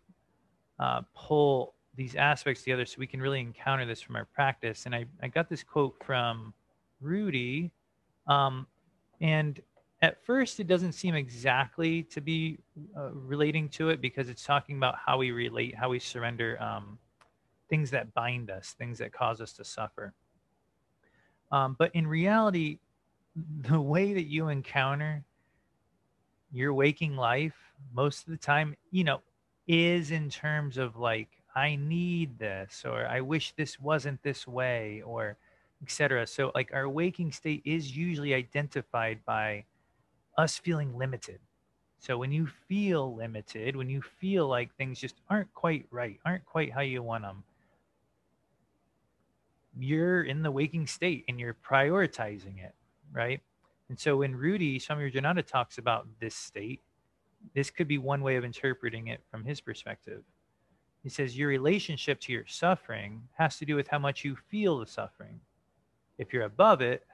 [0.78, 4.84] uh, pull these aspects together so we can really encounter this from our practice.
[4.84, 6.52] And i, I got this quote from
[7.00, 7.70] Rudi
[8.26, 8.66] um,
[9.20, 9.60] and
[10.02, 12.58] at first it doesn't seem exactly to be
[12.96, 16.98] uh, relating to it because it's talking about how we relate how we surrender um,
[17.70, 20.12] things that bind us things that cause us to suffer.
[21.52, 22.80] Um, but in reality
[23.68, 25.24] the way that you encounter
[26.52, 27.54] your waking life
[27.92, 29.20] most of the time you know
[29.66, 35.02] is in terms of like i need this or i wish this wasn't this way
[35.04, 35.36] or
[35.82, 39.64] etc so like our waking state is usually identified by
[40.36, 41.38] us feeling limited.
[41.98, 46.44] So when you feel limited, when you feel like things just aren't quite right, aren't
[46.44, 47.44] quite how you want them,
[49.76, 52.74] you're in the waking state and you're prioritizing it,
[53.14, 53.40] right?
[53.88, 56.80] And so when Rudi Swami Janata talks about this state,
[57.54, 60.22] this could be one way of interpreting it from his perspective.
[61.02, 64.78] He says your relationship to your suffering has to do with how much you feel
[64.78, 65.38] the suffering.
[66.16, 67.06] If you're above it,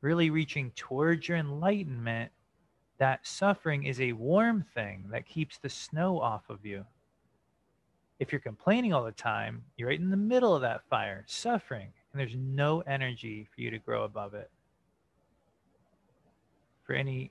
[0.00, 2.32] really reaching towards your enlightenment,
[2.98, 6.84] that suffering is a warm thing that keeps the snow off of you.
[8.18, 11.92] If you're complaining all the time, you're right in the middle of that fire, suffering,
[12.12, 14.50] and there's no energy for you to grow above it.
[16.84, 17.30] For any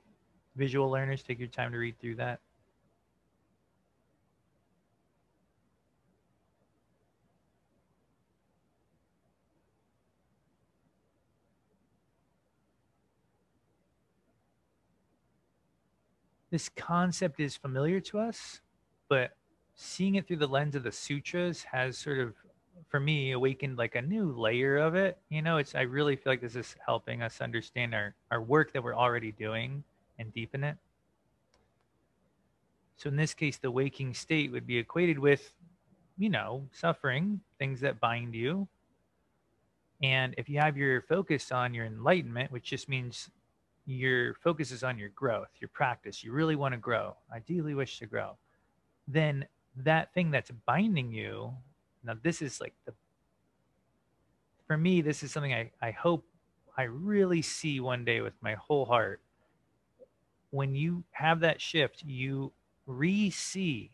[0.56, 2.40] visual learners, take your time to read through that.
[16.52, 18.60] this concept is familiar to us,
[19.08, 19.32] but
[19.74, 22.36] seeing it through the lens of the sutras has sort of
[22.92, 26.34] for me awakened like a new layer of it you know it's i really feel
[26.34, 29.84] like this is helping us understand our our work that we're already doing
[30.22, 30.78] and deepen it.
[32.96, 35.54] So in this case the waking state would be equated with
[36.18, 38.68] you know suffering things that bind you.
[40.04, 43.30] And if you have your focus on your enlightenment which just means
[43.88, 47.98] your focus is on your growth, your practice, you really want to grow, ideally wish
[47.98, 48.38] to grow,
[49.08, 51.52] then that thing that's binding you,
[52.04, 52.94] now this is like the,
[54.68, 56.26] for me, this is something I, I hope
[56.78, 59.22] I really see one day with my whole heart.
[60.50, 62.52] When you have that shift, you
[62.86, 63.92] re see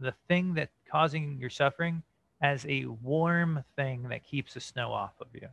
[0.00, 2.02] the thing that causing your suffering
[2.42, 5.48] as a warm thing that keeps the snow off of you.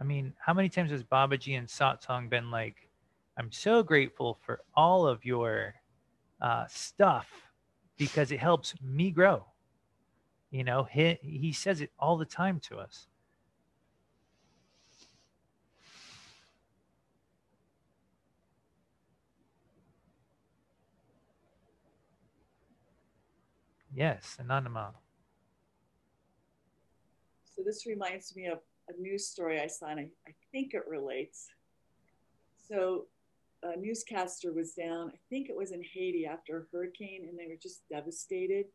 [0.00, 2.88] I mean, how many times has Babaji and Satsang been like,
[3.36, 5.74] I'm so grateful for all of your
[6.40, 7.26] uh, stuff
[7.98, 9.44] because it helps me grow.
[10.50, 13.08] You know, he, he says it all the time to us.
[23.94, 24.92] Yes, Anandama.
[27.44, 30.86] So this reminds me of a news story I saw, and I, I think it
[30.86, 31.48] relates.
[32.68, 33.06] So,
[33.62, 37.46] a newscaster was down, I think it was in Haiti after a hurricane, and they
[37.46, 38.66] were just devastated.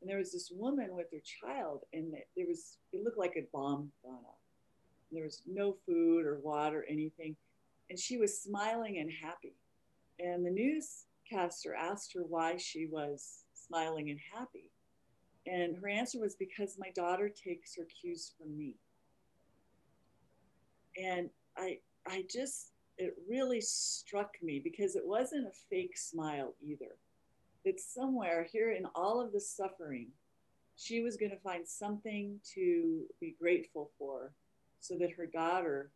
[0.00, 3.46] And there was this woman with her child, and there was, it looked like a
[3.52, 4.40] bomb gone off.
[5.10, 7.36] There was no food or water, or anything.
[7.90, 9.54] And she was smiling and happy.
[10.18, 14.70] And the newscaster asked her why she was smiling and happy.
[15.46, 18.76] And her answer was because my daughter takes her cues from me
[20.96, 22.71] and I I just
[23.02, 26.96] it really struck me because it wasn't a fake smile either.
[27.64, 30.08] That somewhere here in all of the suffering,
[30.76, 34.32] she was going to find something to be grateful for
[34.80, 35.90] so that her daughter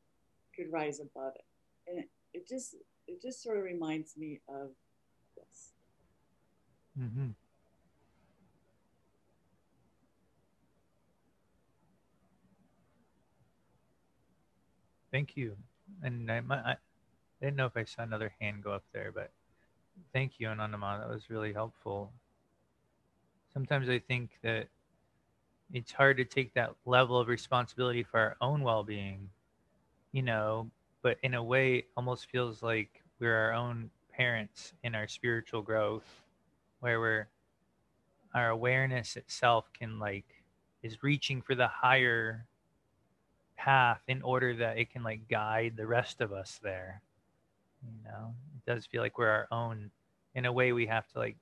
[0.55, 1.45] could rise above it.
[1.89, 2.75] And it, it just
[3.07, 4.71] it just sort of reminds me of
[5.37, 5.73] this.
[7.01, 7.31] Mm-hmm.
[15.13, 15.57] Thank you.
[16.03, 16.77] And I, I,
[17.41, 19.31] didn't know if I saw another hand go up there, but
[20.13, 21.01] thank you, Anandama.
[21.01, 22.13] That was really helpful.
[23.53, 24.69] Sometimes I think that
[25.73, 29.29] it's hard to take that level of responsibility for our own well-being,
[30.13, 30.71] you know,
[31.03, 35.63] but in a way, it almost feels like we're our own parents in our spiritual
[35.63, 36.23] growth,
[36.81, 37.29] where we're
[38.35, 40.27] our awareness itself can like
[40.83, 42.47] is reaching for the higher
[43.57, 47.01] path in order that it can like guide the rest of us there
[47.95, 49.91] you know it does feel like we're our own
[50.35, 51.37] in a way we have to like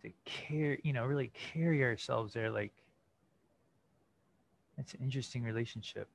[0.00, 2.50] to care, you know, really carry ourselves there.
[2.50, 2.72] Like,
[4.78, 6.08] it's an interesting relationship.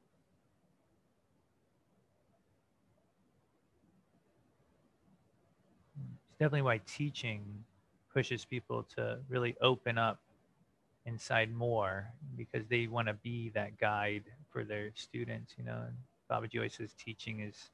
[6.30, 7.64] It's definitely why teaching
[8.14, 10.20] pushes people to really open up
[11.06, 15.84] inside more because they want to be that guide for their students, you know.
[15.86, 15.96] And
[16.30, 17.70] Babaji always says teaching is,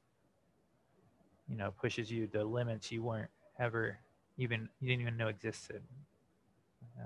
[1.48, 3.98] you know, pushes you to limits you weren't ever
[4.38, 5.82] even, you didn't even know existed.
[6.96, 7.04] Yeah.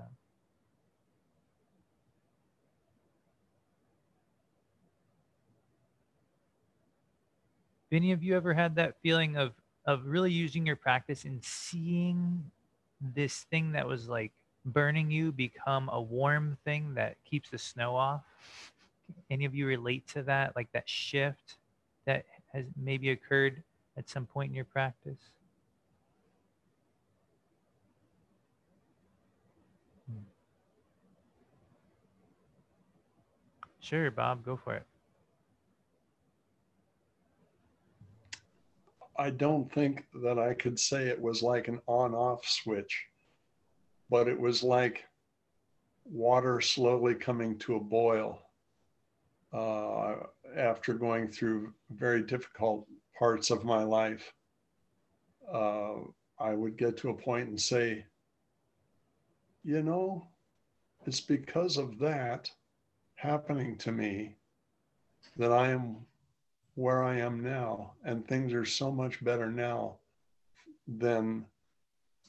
[7.91, 9.53] Have any of you ever had that feeling of
[9.85, 12.51] of really using your practice and seeing
[13.01, 14.31] this thing that was like
[14.65, 18.21] burning you become a warm thing that keeps the snow off?
[19.29, 21.57] Any of you relate to that, like that shift
[22.05, 23.63] that has maybe occurred
[23.99, 25.19] at some point in your practice?
[30.09, 30.23] Hmm.
[33.81, 34.85] Sure, Bob, go for it.
[39.17, 43.05] I don't think that I could say it was like an on off switch,
[44.09, 45.03] but it was like
[46.05, 48.39] water slowly coming to a boil
[49.51, 50.15] uh,
[50.55, 52.87] after going through very difficult
[53.19, 54.33] parts of my life.
[55.53, 55.95] Uh,
[56.39, 58.05] I would get to a point and say,
[59.63, 60.25] you know,
[61.05, 62.49] it's because of that
[63.15, 64.37] happening to me
[65.37, 65.97] that I am
[66.75, 69.97] where I am now, and things are so much better now
[70.87, 71.45] than,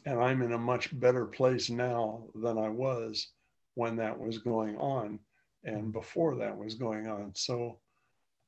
[0.06, 3.28] and I'm in a much better place now than I was
[3.74, 5.20] when that was going on
[5.62, 7.30] and before that was going on.
[7.36, 7.78] So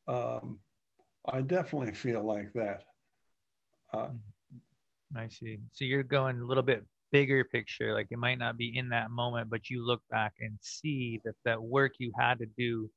[0.08, 0.58] um,
[1.30, 2.84] I definitely feel like that.
[3.92, 4.08] Uh,
[5.16, 5.58] I see.
[5.72, 7.94] So you're going a little bit bigger picture.
[7.94, 11.34] Like it might not be in that moment, but you look back and see that
[11.44, 12.90] that work you had to do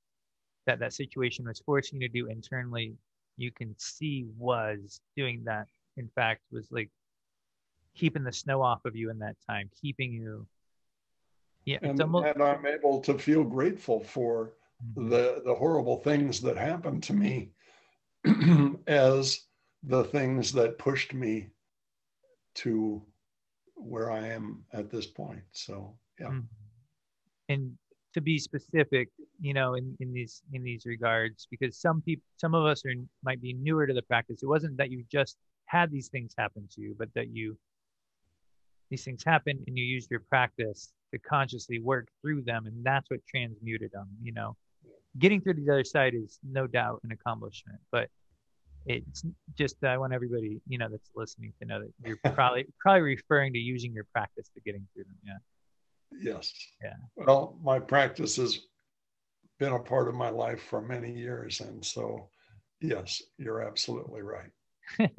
[0.65, 2.95] that that situation was forcing you to do internally,
[3.37, 5.67] you can see was doing that.
[5.97, 6.89] In fact, was like
[7.95, 10.47] keeping the snow off of you in that time, keeping you.
[11.65, 14.53] Yeah, and, almost, and I'm able to feel grateful for
[14.83, 15.09] mm-hmm.
[15.09, 17.51] the the horrible things that happened to me
[18.87, 19.41] as
[19.83, 21.47] the things that pushed me
[22.55, 23.01] to
[23.75, 25.41] where I am at this point.
[25.51, 26.27] So yeah.
[26.27, 26.39] Mm-hmm.
[27.49, 27.77] And
[28.13, 29.09] to be specific,
[29.41, 32.93] you know, in, in these in these regards, because some people, some of us are
[33.23, 34.41] might be newer to the practice.
[34.41, 37.57] It wasn't that you just had these things happen to you, but that you
[38.89, 43.09] these things happen and you used your practice to consciously work through them, and that's
[43.09, 44.07] what transmuted them.
[44.23, 44.55] You know,
[45.17, 48.09] getting through to the other side is no doubt an accomplishment, but
[48.85, 49.23] it's
[49.57, 53.53] just I want everybody, you know, that's listening to know that you're probably probably referring
[53.53, 55.17] to using your practice to getting through them.
[55.25, 56.33] Yeah.
[56.33, 56.53] Yes.
[56.83, 56.93] Yeah.
[57.15, 58.59] Well, my practice has
[59.59, 61.61] been a part of my life for many years.
[61.61, 62.29] And so,
[62.81, 64.51] yes, you're absolutely right.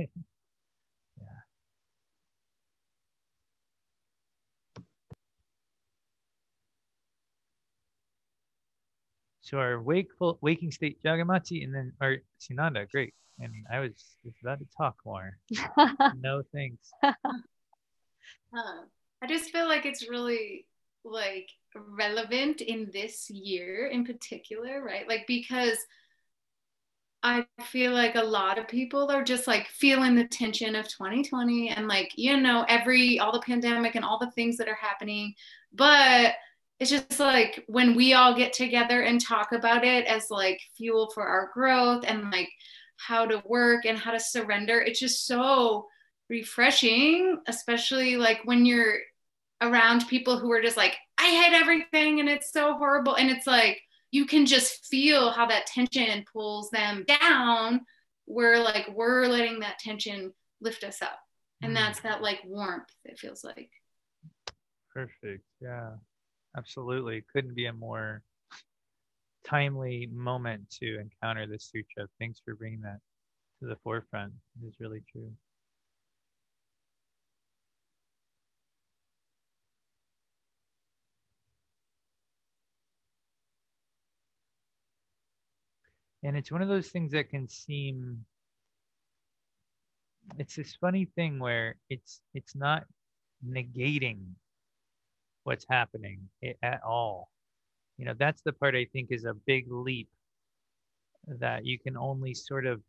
[9.46, 13.14] So our wakeful waking state Jagamati and then our Sunanda, great.
[13.38, 13.92] And I was
[14.42, 15.38] about to talk more.
[16.20, 16.90] no thanks.
[18.56, 18.84] Uh,
[19.20, 20.66] I just feel like it's really
[21.04, 25.06] like relevant in this year in particular, right?
[25.06, 25.76] Like because
[27.22, 31.70] I feel like a lot of people are just like feeling the tension of 2020
[31.70, 35.34] and like, you know, every all the pandemic and all the things that are happening.
[35.72, 36.34] But
[36.78, 41.10] it's just like when we all get together and talk about it as like fuel
[41.14, 42.50] for our growth and like
[42.98, 45.86] how to work and how to surrender, it's just so
[46.28, 48.98] refreshing, especially like when you're
[49.62, 53.14] around people who are just like, I hate everything and it's so horrible.
[53.14, 57.80] And it's like, you can just feel how that tension pulls them down,
[58.26, 61.18] where like we're letting that tension lift us up.
[61.62, 61.76] And mm.
[61.76, 63.70] that's that like warmth, it feels like.
[64.92, 65.44] Perfect.
[65.60, 65.90] Yeah,
[66.56, 67.24] absolutely.
[67.32, 68.22] Couldn't be a more
[69.44, 72.08] timely moment to encounter this sutra.
[72.18, 73.00] Thanks for bringing that
[73.60, 74.32] to the forefront.
[74.62, 75.32] It is really true.
[86.26, 88.24] and it's one of those things that can seem
[90.38, 92.84] it's this funny thing where it's it's not
[93.48, 94.24] negating
[95.46, 96.20] what's happening
[96.62, 97.30] at all
[97.98, 100.08] you know that's the part i think is a big leap
[101.26, 102.82] that you can only sort of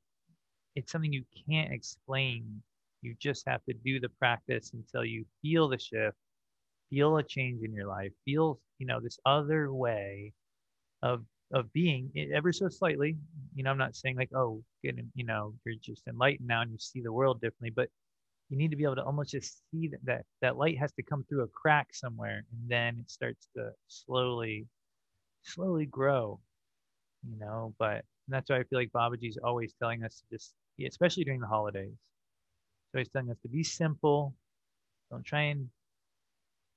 [0.75, 2.61] it's something you can't explain
[3.01, 6.17] you just have to do the practice until you feel the shift
[6.89, 10.33] feel a change in your life, feel, you know, this other way
[11.03, 13.17] of of being ever so slightly.
[13.55, 16.71] You know, I'm not saying like, oh, getting, you know, you're just enlightened now and
[16.71, 17.89] you see the world differently, but
[18.49, 21.03] you need to be able to almost just see that that, that light has to
[21.03, 24.67] come through a crack somewhere and then it starts to slowly
[25.43, 26.39] slowly grow
[27.29, 27.73] you know?
[27.79, 30.53] But that's why i feel like babaji's always telling us to just
[30.85, 31.95] especially during the holidays
[32.91, 34.33] so he's telling us to be simple
[35.09, 35.69] don't try and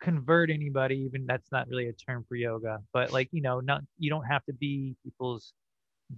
[0.01, 3.83] convert anybody even that's not really a term for yoga but like you know not
[3.99, 5.53] you don't have to be people's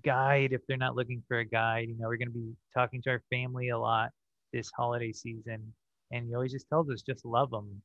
[0.05, 2.09] guide if they're not looking for a guide you know?
[2.09, 4.11] We're going to be talking to our family a lot
[4.53, 5.73] this holiday season
[6.13, 7.83] and he always just tells us just love them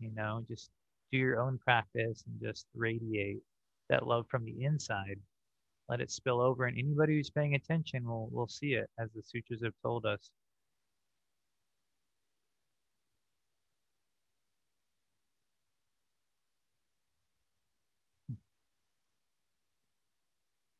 [0.00, 0.70] you know just
[1.12, 3.40] do your own practice and just radiate
[3.90, 5.18] that love from the inside
[5.88, 9.22] let it spill over and anybody who's paying attention will will see it as the
[9.22, 10.30] sutras have told us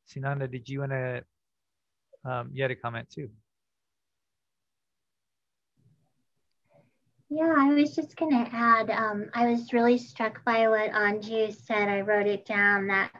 [0.09, 1.25] Sunanda, did you want to,
[2.25, 3.31] um, you had a comment too.
[7.37, 11.53] Yeah, I was just going to add, um, I was really struck by what Anju
[11.67, 11.89] said.
[11.89, 13.11] I wrote it down that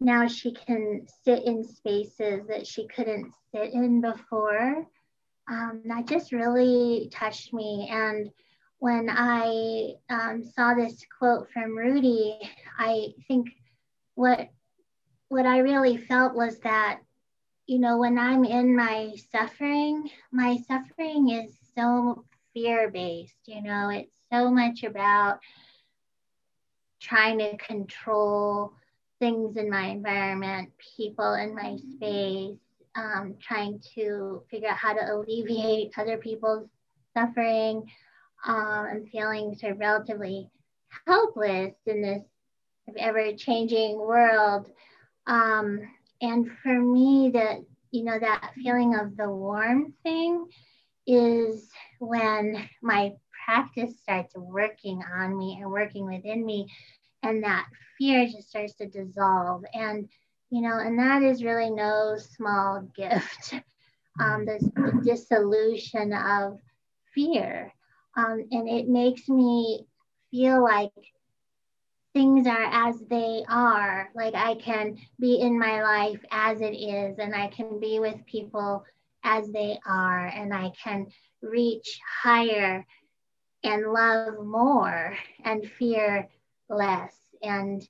[0.00, 4.86] now she can sit in spaces that she couldn't sit in before.
[5.50, 7.88] Um, that just really touched me.
[7.90, 8.30] And
[8.80, 12.38] when I um, saw this quote from Rudi,
[12.78, 13.48] I think
[14.14, 14.50] what
[15.28, 17.00] what I really felt was that,
[17.66, 23.90] you know, when I'm in my suffering, my suffering is so fear based, you know,
[23.90, 25.38] it's so much about
[27.00, 28.72] trying to control
[29.18, 32.58] things in my environment, people in my space,
[32.96, 36.68] um, trying to figure out how to alleviate other people's
[37.14, 37.90] suffering
[38.46, 40.48] um, and feeling sort of relatively
[41.06, 42.22] helpless in this
[42.96, 44.70] ever changing world.
[45.26, 45.80] Um,
[46.20, 47.58] and for me, that
[47.90, 50.46] you know that feeling of the warm thing
[51.06, 53.12] is when my
[53.44, 56.68] practice starts working on me and working within me,
[57.22, 57.66] and that
[57.98, 59.64] fear just starts to dissolve.
[59.74, 60.08] And
[60.50, 63.54] you know, and that is really no small gift.
[64.20, 64.64] Um, this
[65.04, 66.58] dissolution of
[67.14, 67.72] fear,
[68.16, 69.86] um, and it makes me
[70.32, 70.90] feel like
[72.14, 74.08] things are as they are.
[74.16, 78.26] Like I can be in my life as it is, and I can be with
[78.26, 78.84] people
[79.22, 81.06] as they are, and I can
[81.42, 82.86] reach higher
[83.64, 86.28] and love more and fear
[86.68, 87.14] less.
[87.42, 87.86] And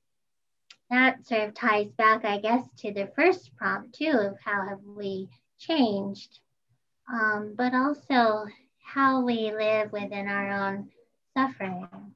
[0.91, 4.81] that sort of ties back, I guess, to the first prompt too of how have
[4.85, 5.29] we
[5.59, 6.41] changed,
[7.13, 8.47] um, but also
[8.83, 10.91] how we live within our own
[11.37, 12.15] suffering.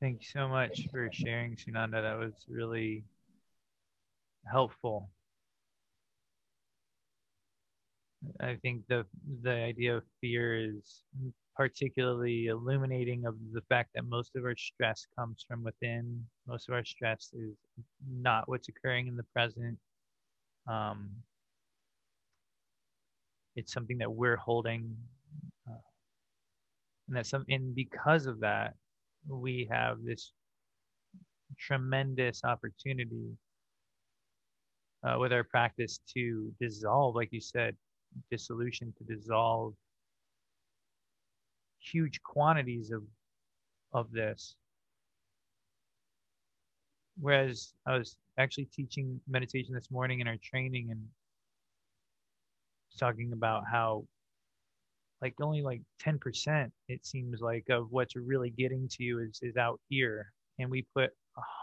[0.00, 2.02] Thank you so much for sharing, Sunanda.
[2.02, 3.04] That was really
[4.50, 5.10] helpful.
[8.40, 9.06] I think the
[9.42, 11.02] the idea of fear is
[11.56, 16.24] particularly illuminating of the fact that most of our stress comes from within.
[16.46, 17.54] Most of our stress is
[18.10, 19.78] not what's occurring in the present.
[20.68, 21.10] Um,
[23.56, 24.96] it's something that we're holding,
[25.68, 25.80] uh,
[27.08, 28.74] and that some and because of that,
[29.28, 30.32] we have this
[31.58, 33.36] tremendous opportunity
[35.04, 37.76] uh, with our practice to dissolve, like you said,
[38.30, 39.74] dissolution to dissolve
[41.80, 43.02] huge quantities of
[43.92, 44.56] of this.
[47.18, 51.00] Whereas I was actually teaching meditation this morning in our training and
[52.98, 54.04] talking about how
[55.22, 59.56] like only like 10% it seems like of what's really getting to you is is
[59.56, 60.32] out here.
[60.58, 61.10] And we put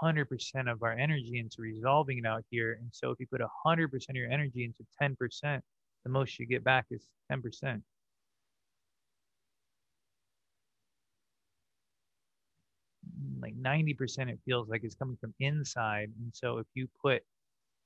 [0.03, 2.73] 100% of our energy into resolving it out here.
[2.79, 5.61] And so if you put 100% of your energy into 10%
[6.03, 7.81] the most you get back is 10%
[13.41, 16.09] like 90% it feels like it's coming from inside.
[16.21, 17.21] And so if you put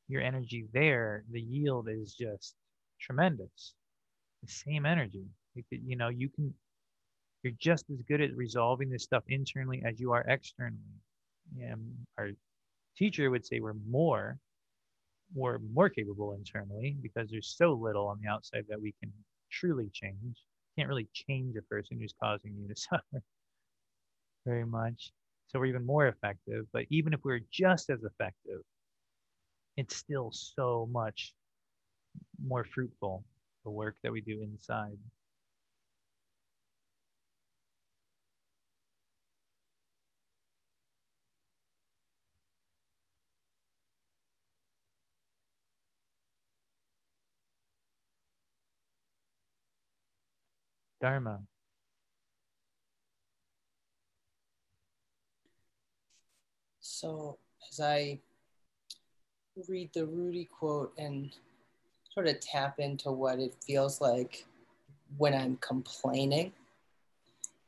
[0.07, 2.55] your energy there the yield is just
[2.99, 3.73] tremendous.
[4.43, 5.25] The same energy
[5.69, 6.53] you know, you can,
[7.43, 10.77] you're just as good at resolving this stuff internally as you are externally.
[11.61, 12.31] And our
[12.97, 14.37] teacher would say we're more,
[15.33, 19.11] we're more capable internally because there's so little on the outside that we can
[19.51, 20.43] truly change.
[20.77, 23.23] Can't really change a person who's causing you to suffer
[24.45, 25.11] very much.
[25.47, 26.65] So we're even more effective.
[26.73, 28.61] But even if we're just as effective,
[29.77, 31.33] it's still so much
[32.43, 33.23] more fruitful,
[33.63, 34.97] the work that we do inside.
[50.99, 51.41] Dharma.
[56.79, 57.37] So
[57.71, 58.19] as I
[59.67, 61.31] read the Rudi quote and
[62.13, 64.45] sort of tap into what it feels like
[65.17, 66.51] when I'm complaining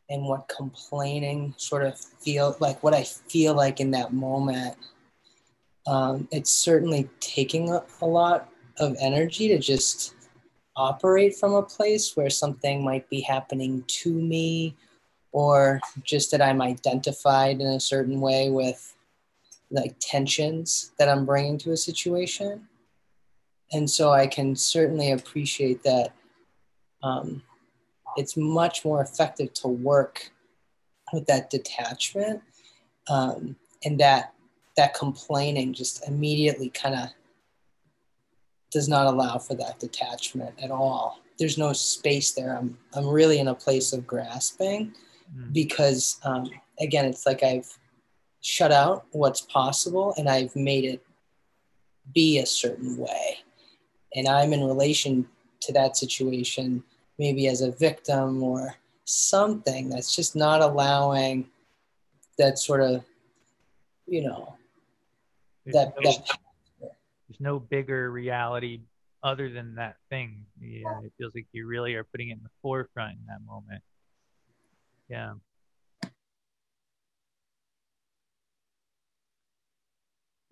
[0.09, 4.75] and what complaining sort of feel like what I feel like in that moment.
[5.85, 8.49] Um, it's certainly taking a, a lot
[8.79, 10.15] of energy to just
[10.79, 14.75] operate from a place where something might be happening to me
[15.33, 18.95] or just that I'm identified in a certain way with
[19.69, 22.67] like tensions that I'm bringing to a situation.
[23.73, 26.13] And so I can certainly appreciate that
[27.03, 27.43] um,
[28.15, 30.31] it's much more effective to work
[31.11, 32.41] with that detachment
[33.09, 34.33] um, and that
[34.77, 37.09] that complaining just immediately kind of
[38.71, 41.19] does not allow for that detachment at all.
[41.37, 42.57] There's no space there.
[42.57, 44.93] I'm I'm really in a place of grasping
[45.35, 45.53] mm.
[45.53, 46.49] because um,
[46.79, 47.77] again, it's like I've
[48.41, 51.05] shut out what's possible and I've made it
[52.13, 53.37] be a certain way.
[54.15, 55.27] And I'm in relation
[55.61, 56.83] to that situation,
[57.17, 61.47] maybe as a victim or something that's just not allowing
[62.37, 63.03] that sort of,
[64.07, 64.55] you know,
[65.67, 66.37] that, that
[67.39, 68.81] no bigger reality
[69.23, 70.45] other than that thing.
[70.59, 73.81] Yeah, it feels like you really are putting it in the forefront in that moment.
[75.09, 75.33] Yeah.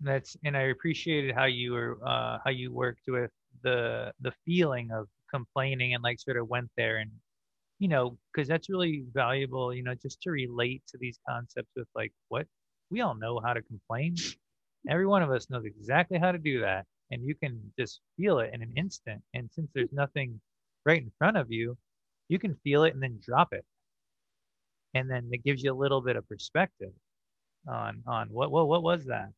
[0.00, 3.30] that's and I appreciated how you were uh, how you worked with
[3.62, 7.10] the the feeling of complaining and like sort of went there and
[7.78, 11.88] you know because that's really valuable you know just to relate to these concepts with
[11.94, 12.46] like what
[12.90, 14.14] we all know how to complain
[14.88, 18.38] every one of us knows exactly how to do that and you can just feel
[18.40, 20.40] it in an instant and since there's nothing
[20.84, 21.76] right in front of you
[22.28, 23.64] you can feel it and then drop it
[24.94, 26.92] and then it gives you a little bit of perspective
[27.68, 29.30] on on what what what was that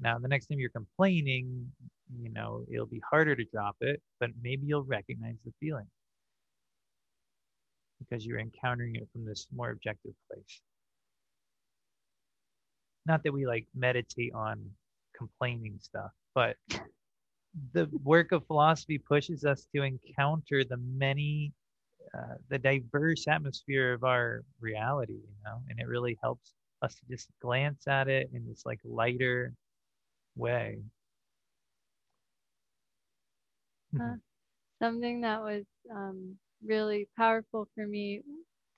[0.00, 1.72] now, the next time you're complaining,
[2.20, 5.88] you know, it'll be harder to drop it, but maybe you'll recognize the feeling
[7.98, 10.60] because you're encountering it from this more objective place.
[13.08, 14.70] Not that we like meditate on
[15.16, 16.56] complaining stuff, but
[17.72, 21.52] the work of philosophy pushes us to encounter the many,
[22.16, 26.52] uh, the diverse atmosphere of our reality, you know, and it really helps
[26.82, 29.54] us to just glance at it in this like lighter,
[30.36, 30.78] way.
[33.98, 34.14] Uh, mm-hmm.
[34.82, 38.22] something that was um, really powerful for me,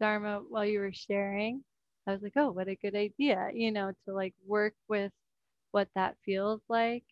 [0.01, 1.63] Dharma, while you were sharing,
[2.11, 5.13] I was like, oh, what a good idea, you know, to like work with
[5.73, 7.05] what that feels like,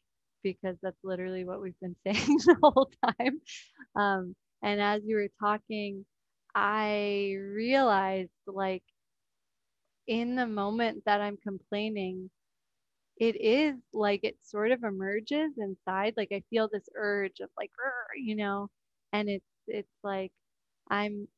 [0.45, 3.41] because that's literally what we've been saying the whole time.
[3.97, 6.07] Um, and as you were talking,
[6.55, 8.85] I realized like
[10.07, 12.31] in the moment that I'm complaining,
[13.19, 17.71] it is like it sort of emerges inside like i feel this urge of like
[18.17, 18.69] you know
[19.13, 20.33] and it's it's like
[20.91, 21.29] i'm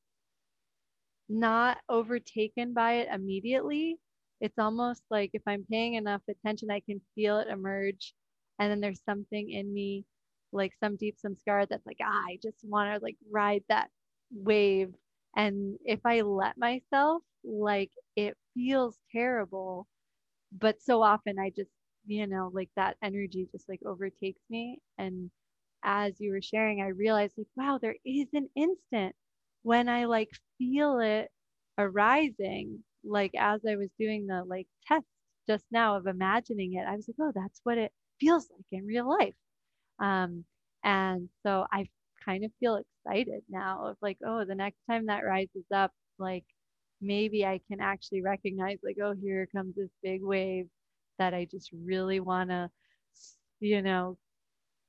[1.31, 3.99] not overtaken by it immediately.
[4.41, 8.15] It's almost like if i'm paying enough attention i can feel it emerge.
[8.61, 10.07] And then there's something in me
[10.53, 13.91] like some deep samskara that's like ah, i just want to like ride that
[14.33, 14.95] wave.
[15.37, 19.89] And if i let myself like it feels terrible
[20.53, 21.71] but so often I just,
[22.07, 24.81] you know, like that energy just like overtakes me.
[24.99, 25.31] And
[25.85, 29.15] as you were sharing, I realized like, wow, there is an instant
[29.63, 31.31] when I like feel it
[31.79, 35.07] arising, like as I was doing the like test
[35.49, 38.87] just now of imagining it, I was like, oh, that's what it feels like in
[38.87, 39.35] real life.
[39.99, 40.45] Um,
[40.85, 41.89] and so I
[42.25, 46.45] kind of feel excited now of like, oh, the next time that rises up, like
[47.01, 50.67] maybe I can actually recognize, like, oh, here comes this big wave
[51.19, 52.71] that I just really want to,
[53.61, 54.19] you know,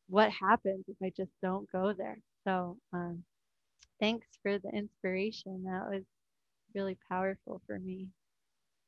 [0.07, 2.19] what happens if I just don't go there?
[2.45, 3.23] So, um,
[4.01, 5.63] thanks for the inspiration.
[5.63, 6.03] That was
[6.75, 8.07] really powerful for me.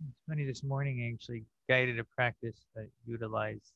[0.09, 3.71] It's funny, this morning I actually guided a practice that utilized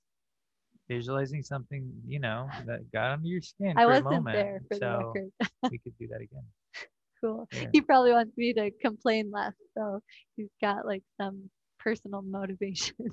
[0.90, 3.74] visualizing something, you know, that got under your skin.
[3.78, 4.36] I for wasn't a moment.
[4.36, 5.52] there for so the record.
[5.72, 6.44] we could do that again
[7.22, 7.48] cool.
[7.52, 7.68] Yeah.
[7.72, 9.54] He probably wants me to complain less.
[9.78, 10.02] So
[10.36, 12.96] he's got like some personal motivation.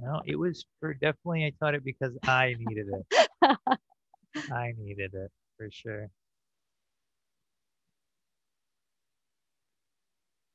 [0.00, 3.28] No, it was for definitely I taught it because I needed it.
[4.52, 6.10] I needed it for sure.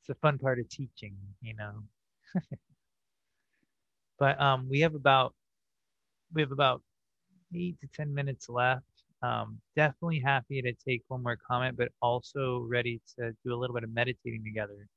[0.10, 1.84] A fun part of teaching, you know.
[4.20, 5.34] but um we have about
[6.34, 6.82] we have about
[7.56, 8.84] eight to ten minutes left.
[9.24, 13.74] Um, definitely happy to take one more comment, but also ready to do a little
[13.76, 14.88] bit of meditating together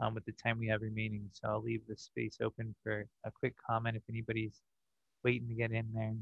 [0.00, 1.30] um, with the time we have remaining.
[1.32, 4.60] So I'll leave the space open for a quick comment if anybody's
[5.24, 6.14] waiting to get in there.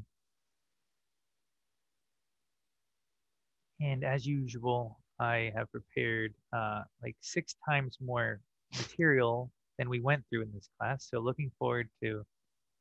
[3.81, 8.39] And as usual, I have prepared uh, like six times more
[8.77, 11.07] material than we went through in this class.
[11.09, 12.23] So looking forward to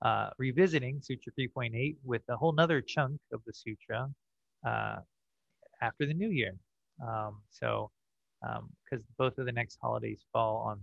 [0.02, 4.08] uh, revisiting Sutra 3.8 with a whole nother chunk of the Sutra
[4.66, 4.96] uh,
[5.80, 6.54] after the new year.
[7.06, 7.90] Um, so,
[8.40, 10.82] because um, both of the next holidays fall on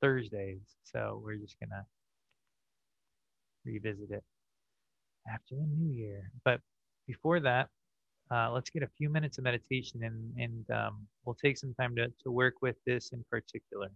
[0.00, 1.84] Thursdays, so we're just gonna
[3.64, 4.24] revisit it
[5.32, 6.30] after the new year.
[6.44, 6.60] But
[7.06, 7.68] before that,
[8.30, 11.94] uh, let's get a few minutes of meditation and, and um, we'll take some time
[11.96, 13.88] to, to work with this in particular.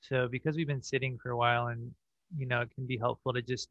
[0.00, 1.92] So because we've been sitting for a while and
[2.36, 3.68] you know, it can be helpful to just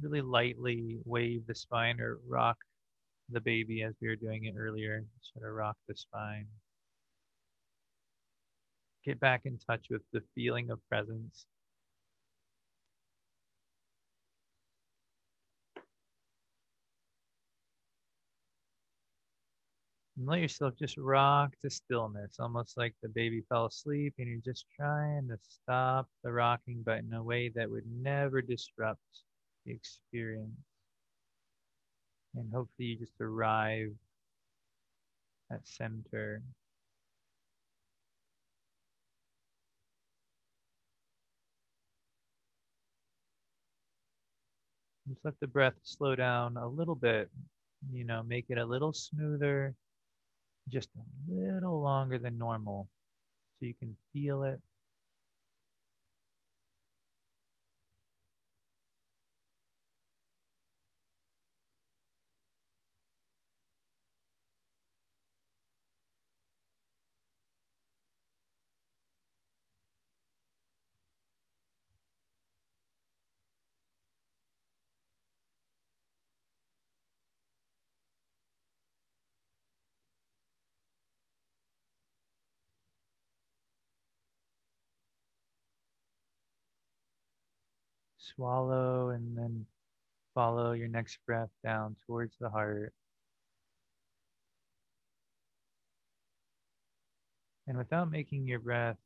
[0.00, 2.56] really lightly wave the spine or rock
[3.30, 5.04] the baby as we were doing it earlier.
[5.20, 6.46] Sort of rock the spine.
[9.04, 11.46] Get back in touch with the feeling of presence.
[20.22, 24.38] And let yourself just rock to stillness, almost like the baby fell asleep and you're
[24.38, 29.00] just trying to stop the rocking, but in a way that would never disrupt
[29.66, 30.52] the experience.
[32.36, 33.90] And hopefully you just arrive
[35.50, 36.40] at center.
[45.08, 47.28] Just let the breath slow down a little bit,
[47.92, 49.74] you know, make it a little smoother
[50.68, 52.88] just a little longer than normal
[53.60, 54.60] so you can feel it.
[88.22, 89.66] Swallow and then
[90.34, 92.92] follow your next breath down towards the heart.
[97.66, 98.96] And without making your breath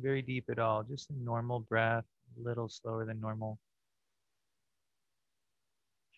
[0.00, 2.04] very deep at all, just a normal breath,
[2.38, 3.58] a little slower than normal.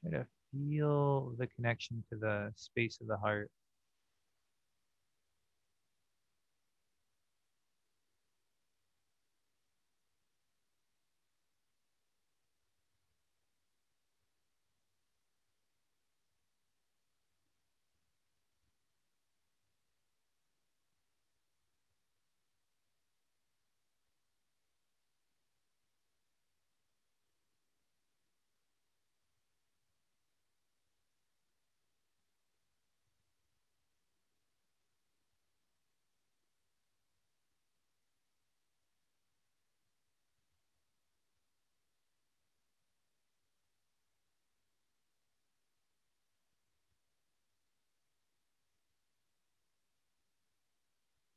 [0.00, 3.50] Try to feel the connection to the space of the heart.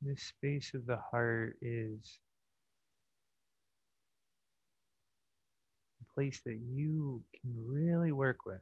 [0.10, 2.18] This space of the heart is
[6.02, 8.62] a place that you can really work with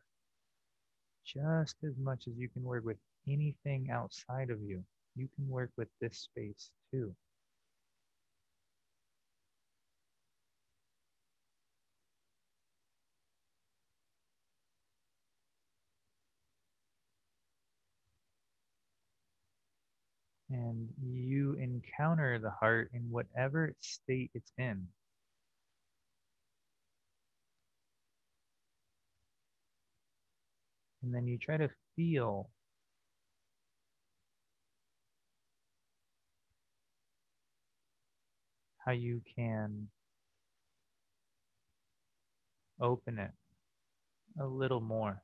[1.26, 2.98] just as much as you can work with
[3.30, 4.84] anything outside of you.
[5.16, 7.16] You can work with this space too.
[20.50, 24.88] and you encounter the heart in whatever state it's in.
[31.04, 32.50] And then you try to feel
[38.86, 39.90] how you can
[42.82, 43.32] open it
[44.40, 45.22] a little more.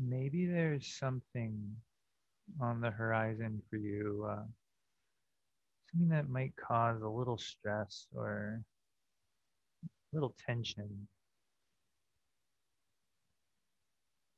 [0.00, 1.76] Maybe there's something
[2.60, 4.44] on the horizon for you, uh,
[5.90, 8.62] something that might cause a little stress or
[9.84, 11.06] a little tension.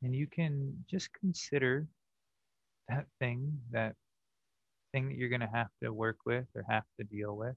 [0.02, 1.86] And you can just consider
[2.88, 3.94] that thing, that
[4.92, 7.54] thing that you're going to have to work with or have to deal with.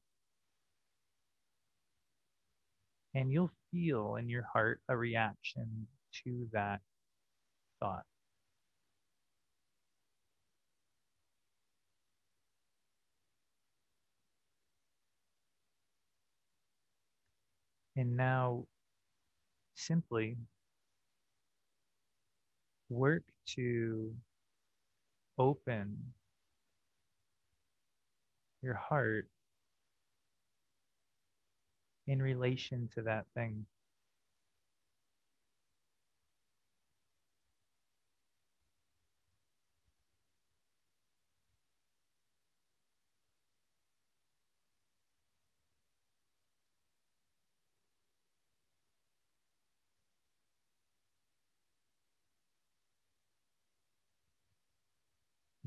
[3.15, 5.87] And you'll feel in your heart a reaction
[6.23, 6.81] to that
[7.85, 8.05] thought.
[17.95, 18.65] And now
[19.75, 20.37] simply
[22.89, 23.23] work
[23.55, 24.13] to
[25.37, 26.13] open
[28.61, 29.27] your heart
[32.07, 33.65] in relation to that thing.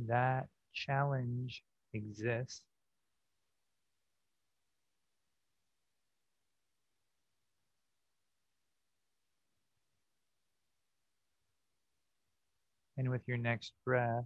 [0.09, 1.62] That challenge
[1.94, 2.62] exists.
[12.96, 14.24] And with your next breath,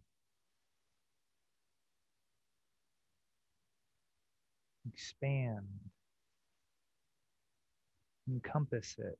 [4.89, 5.67] expand,
[8.29, 9.19] encompass it,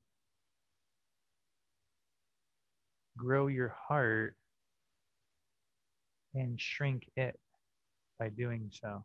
[3.17, 4.37] grow your heart
[6.35, 7.39] and shrink it
[8.19, 9.05] by doing so.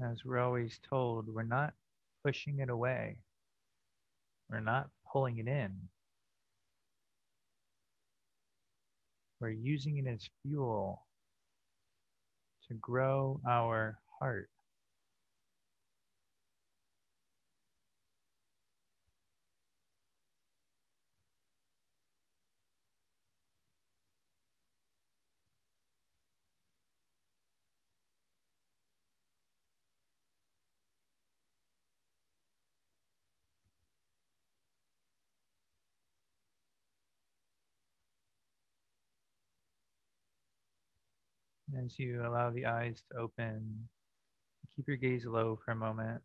[0.00, 1.72] As we're always told, we're not
[2.22, 3.16] pushing it away.
[4.50, 5.72] We're not pulling it in.
[9.40, 11.02] We're using it as fuel
[12.68, 14.50] to grow our heart.
[41.84, 43.88] As you allow the eyes to open,
[44.74, 46.22] keep your gaze low for a moment.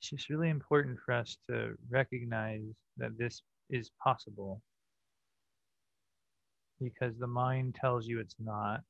[0.00, 2.62] It's just really important for us to recognize
[2.96, 4.62] that this is possible
[6.80, 8.82] because the mind tells you it's not.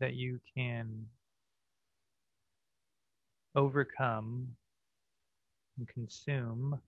[0.00, 1.06] That you can
[3.54, 4.48] overcome
[5.78, 6.80] and consume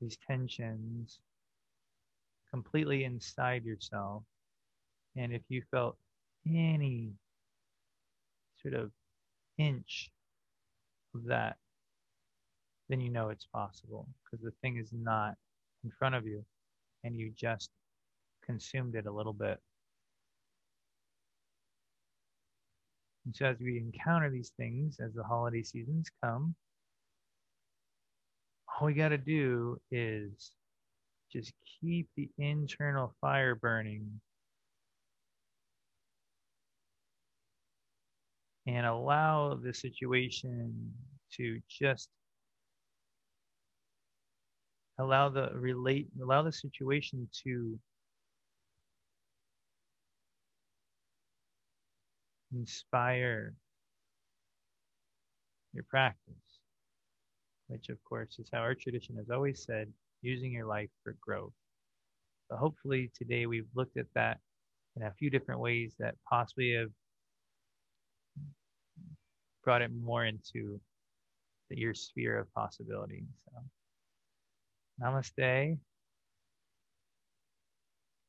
[0.00, 1.20] these tensions
[2.50, 4.22] completely inside yourself.
[5.16, 5.96] And if you felt
[6.48, 7.12] any
[8.62, 8.90] sort of
[9.58, 10.10] inch
[11.14, 11.56] of that,
[12.88, 15.34] then you know it's possible because the thing is not
[15.84, 16.44] in front of you
[17.02, 17.70] and you just
[18.44, 19.58] consumed it a little bit.
[23.24, 26.54] And so as we encounter these things, as the holiday seasons come,
[28.80, 30.52] all we got to do is
[31.32, 34.20] just keep the internal fire burning
[38.66, 40.92] and allow the situation
[41.36, 42.08] to just
[44.98, 47.78] allow the relate allow the situation to
[52.54, 53.54] inspire
[55.72, 56.60] your practice,
[57.66, 59.88] which of course is how our tradition has always said,
[60.22, 61.52] using your life for growth.
[62.48, 64.38] But hopefully today we've looked at that
[64.96, 66.90] in a few different ways that possibly have
[69.64, 70.80] brought it more into
[71.70, 73.24] the, your sphere of possibility.
[73.46, 73.60] So
[75.02, 75.78] Namaste.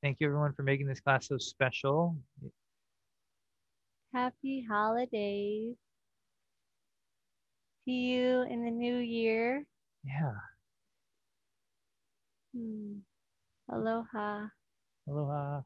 [0.02, 2.16] Thank you everyone for making this class so special.
[4.16, 5.76] Happy holidays.
[7.84, 9.66] See you in the new year.
[10.06, 10.40] Yeah.
[12.56, 13.00] Hmm.
[13.70, 14.48] Aloha.
[15.06, 15.64] Aloha.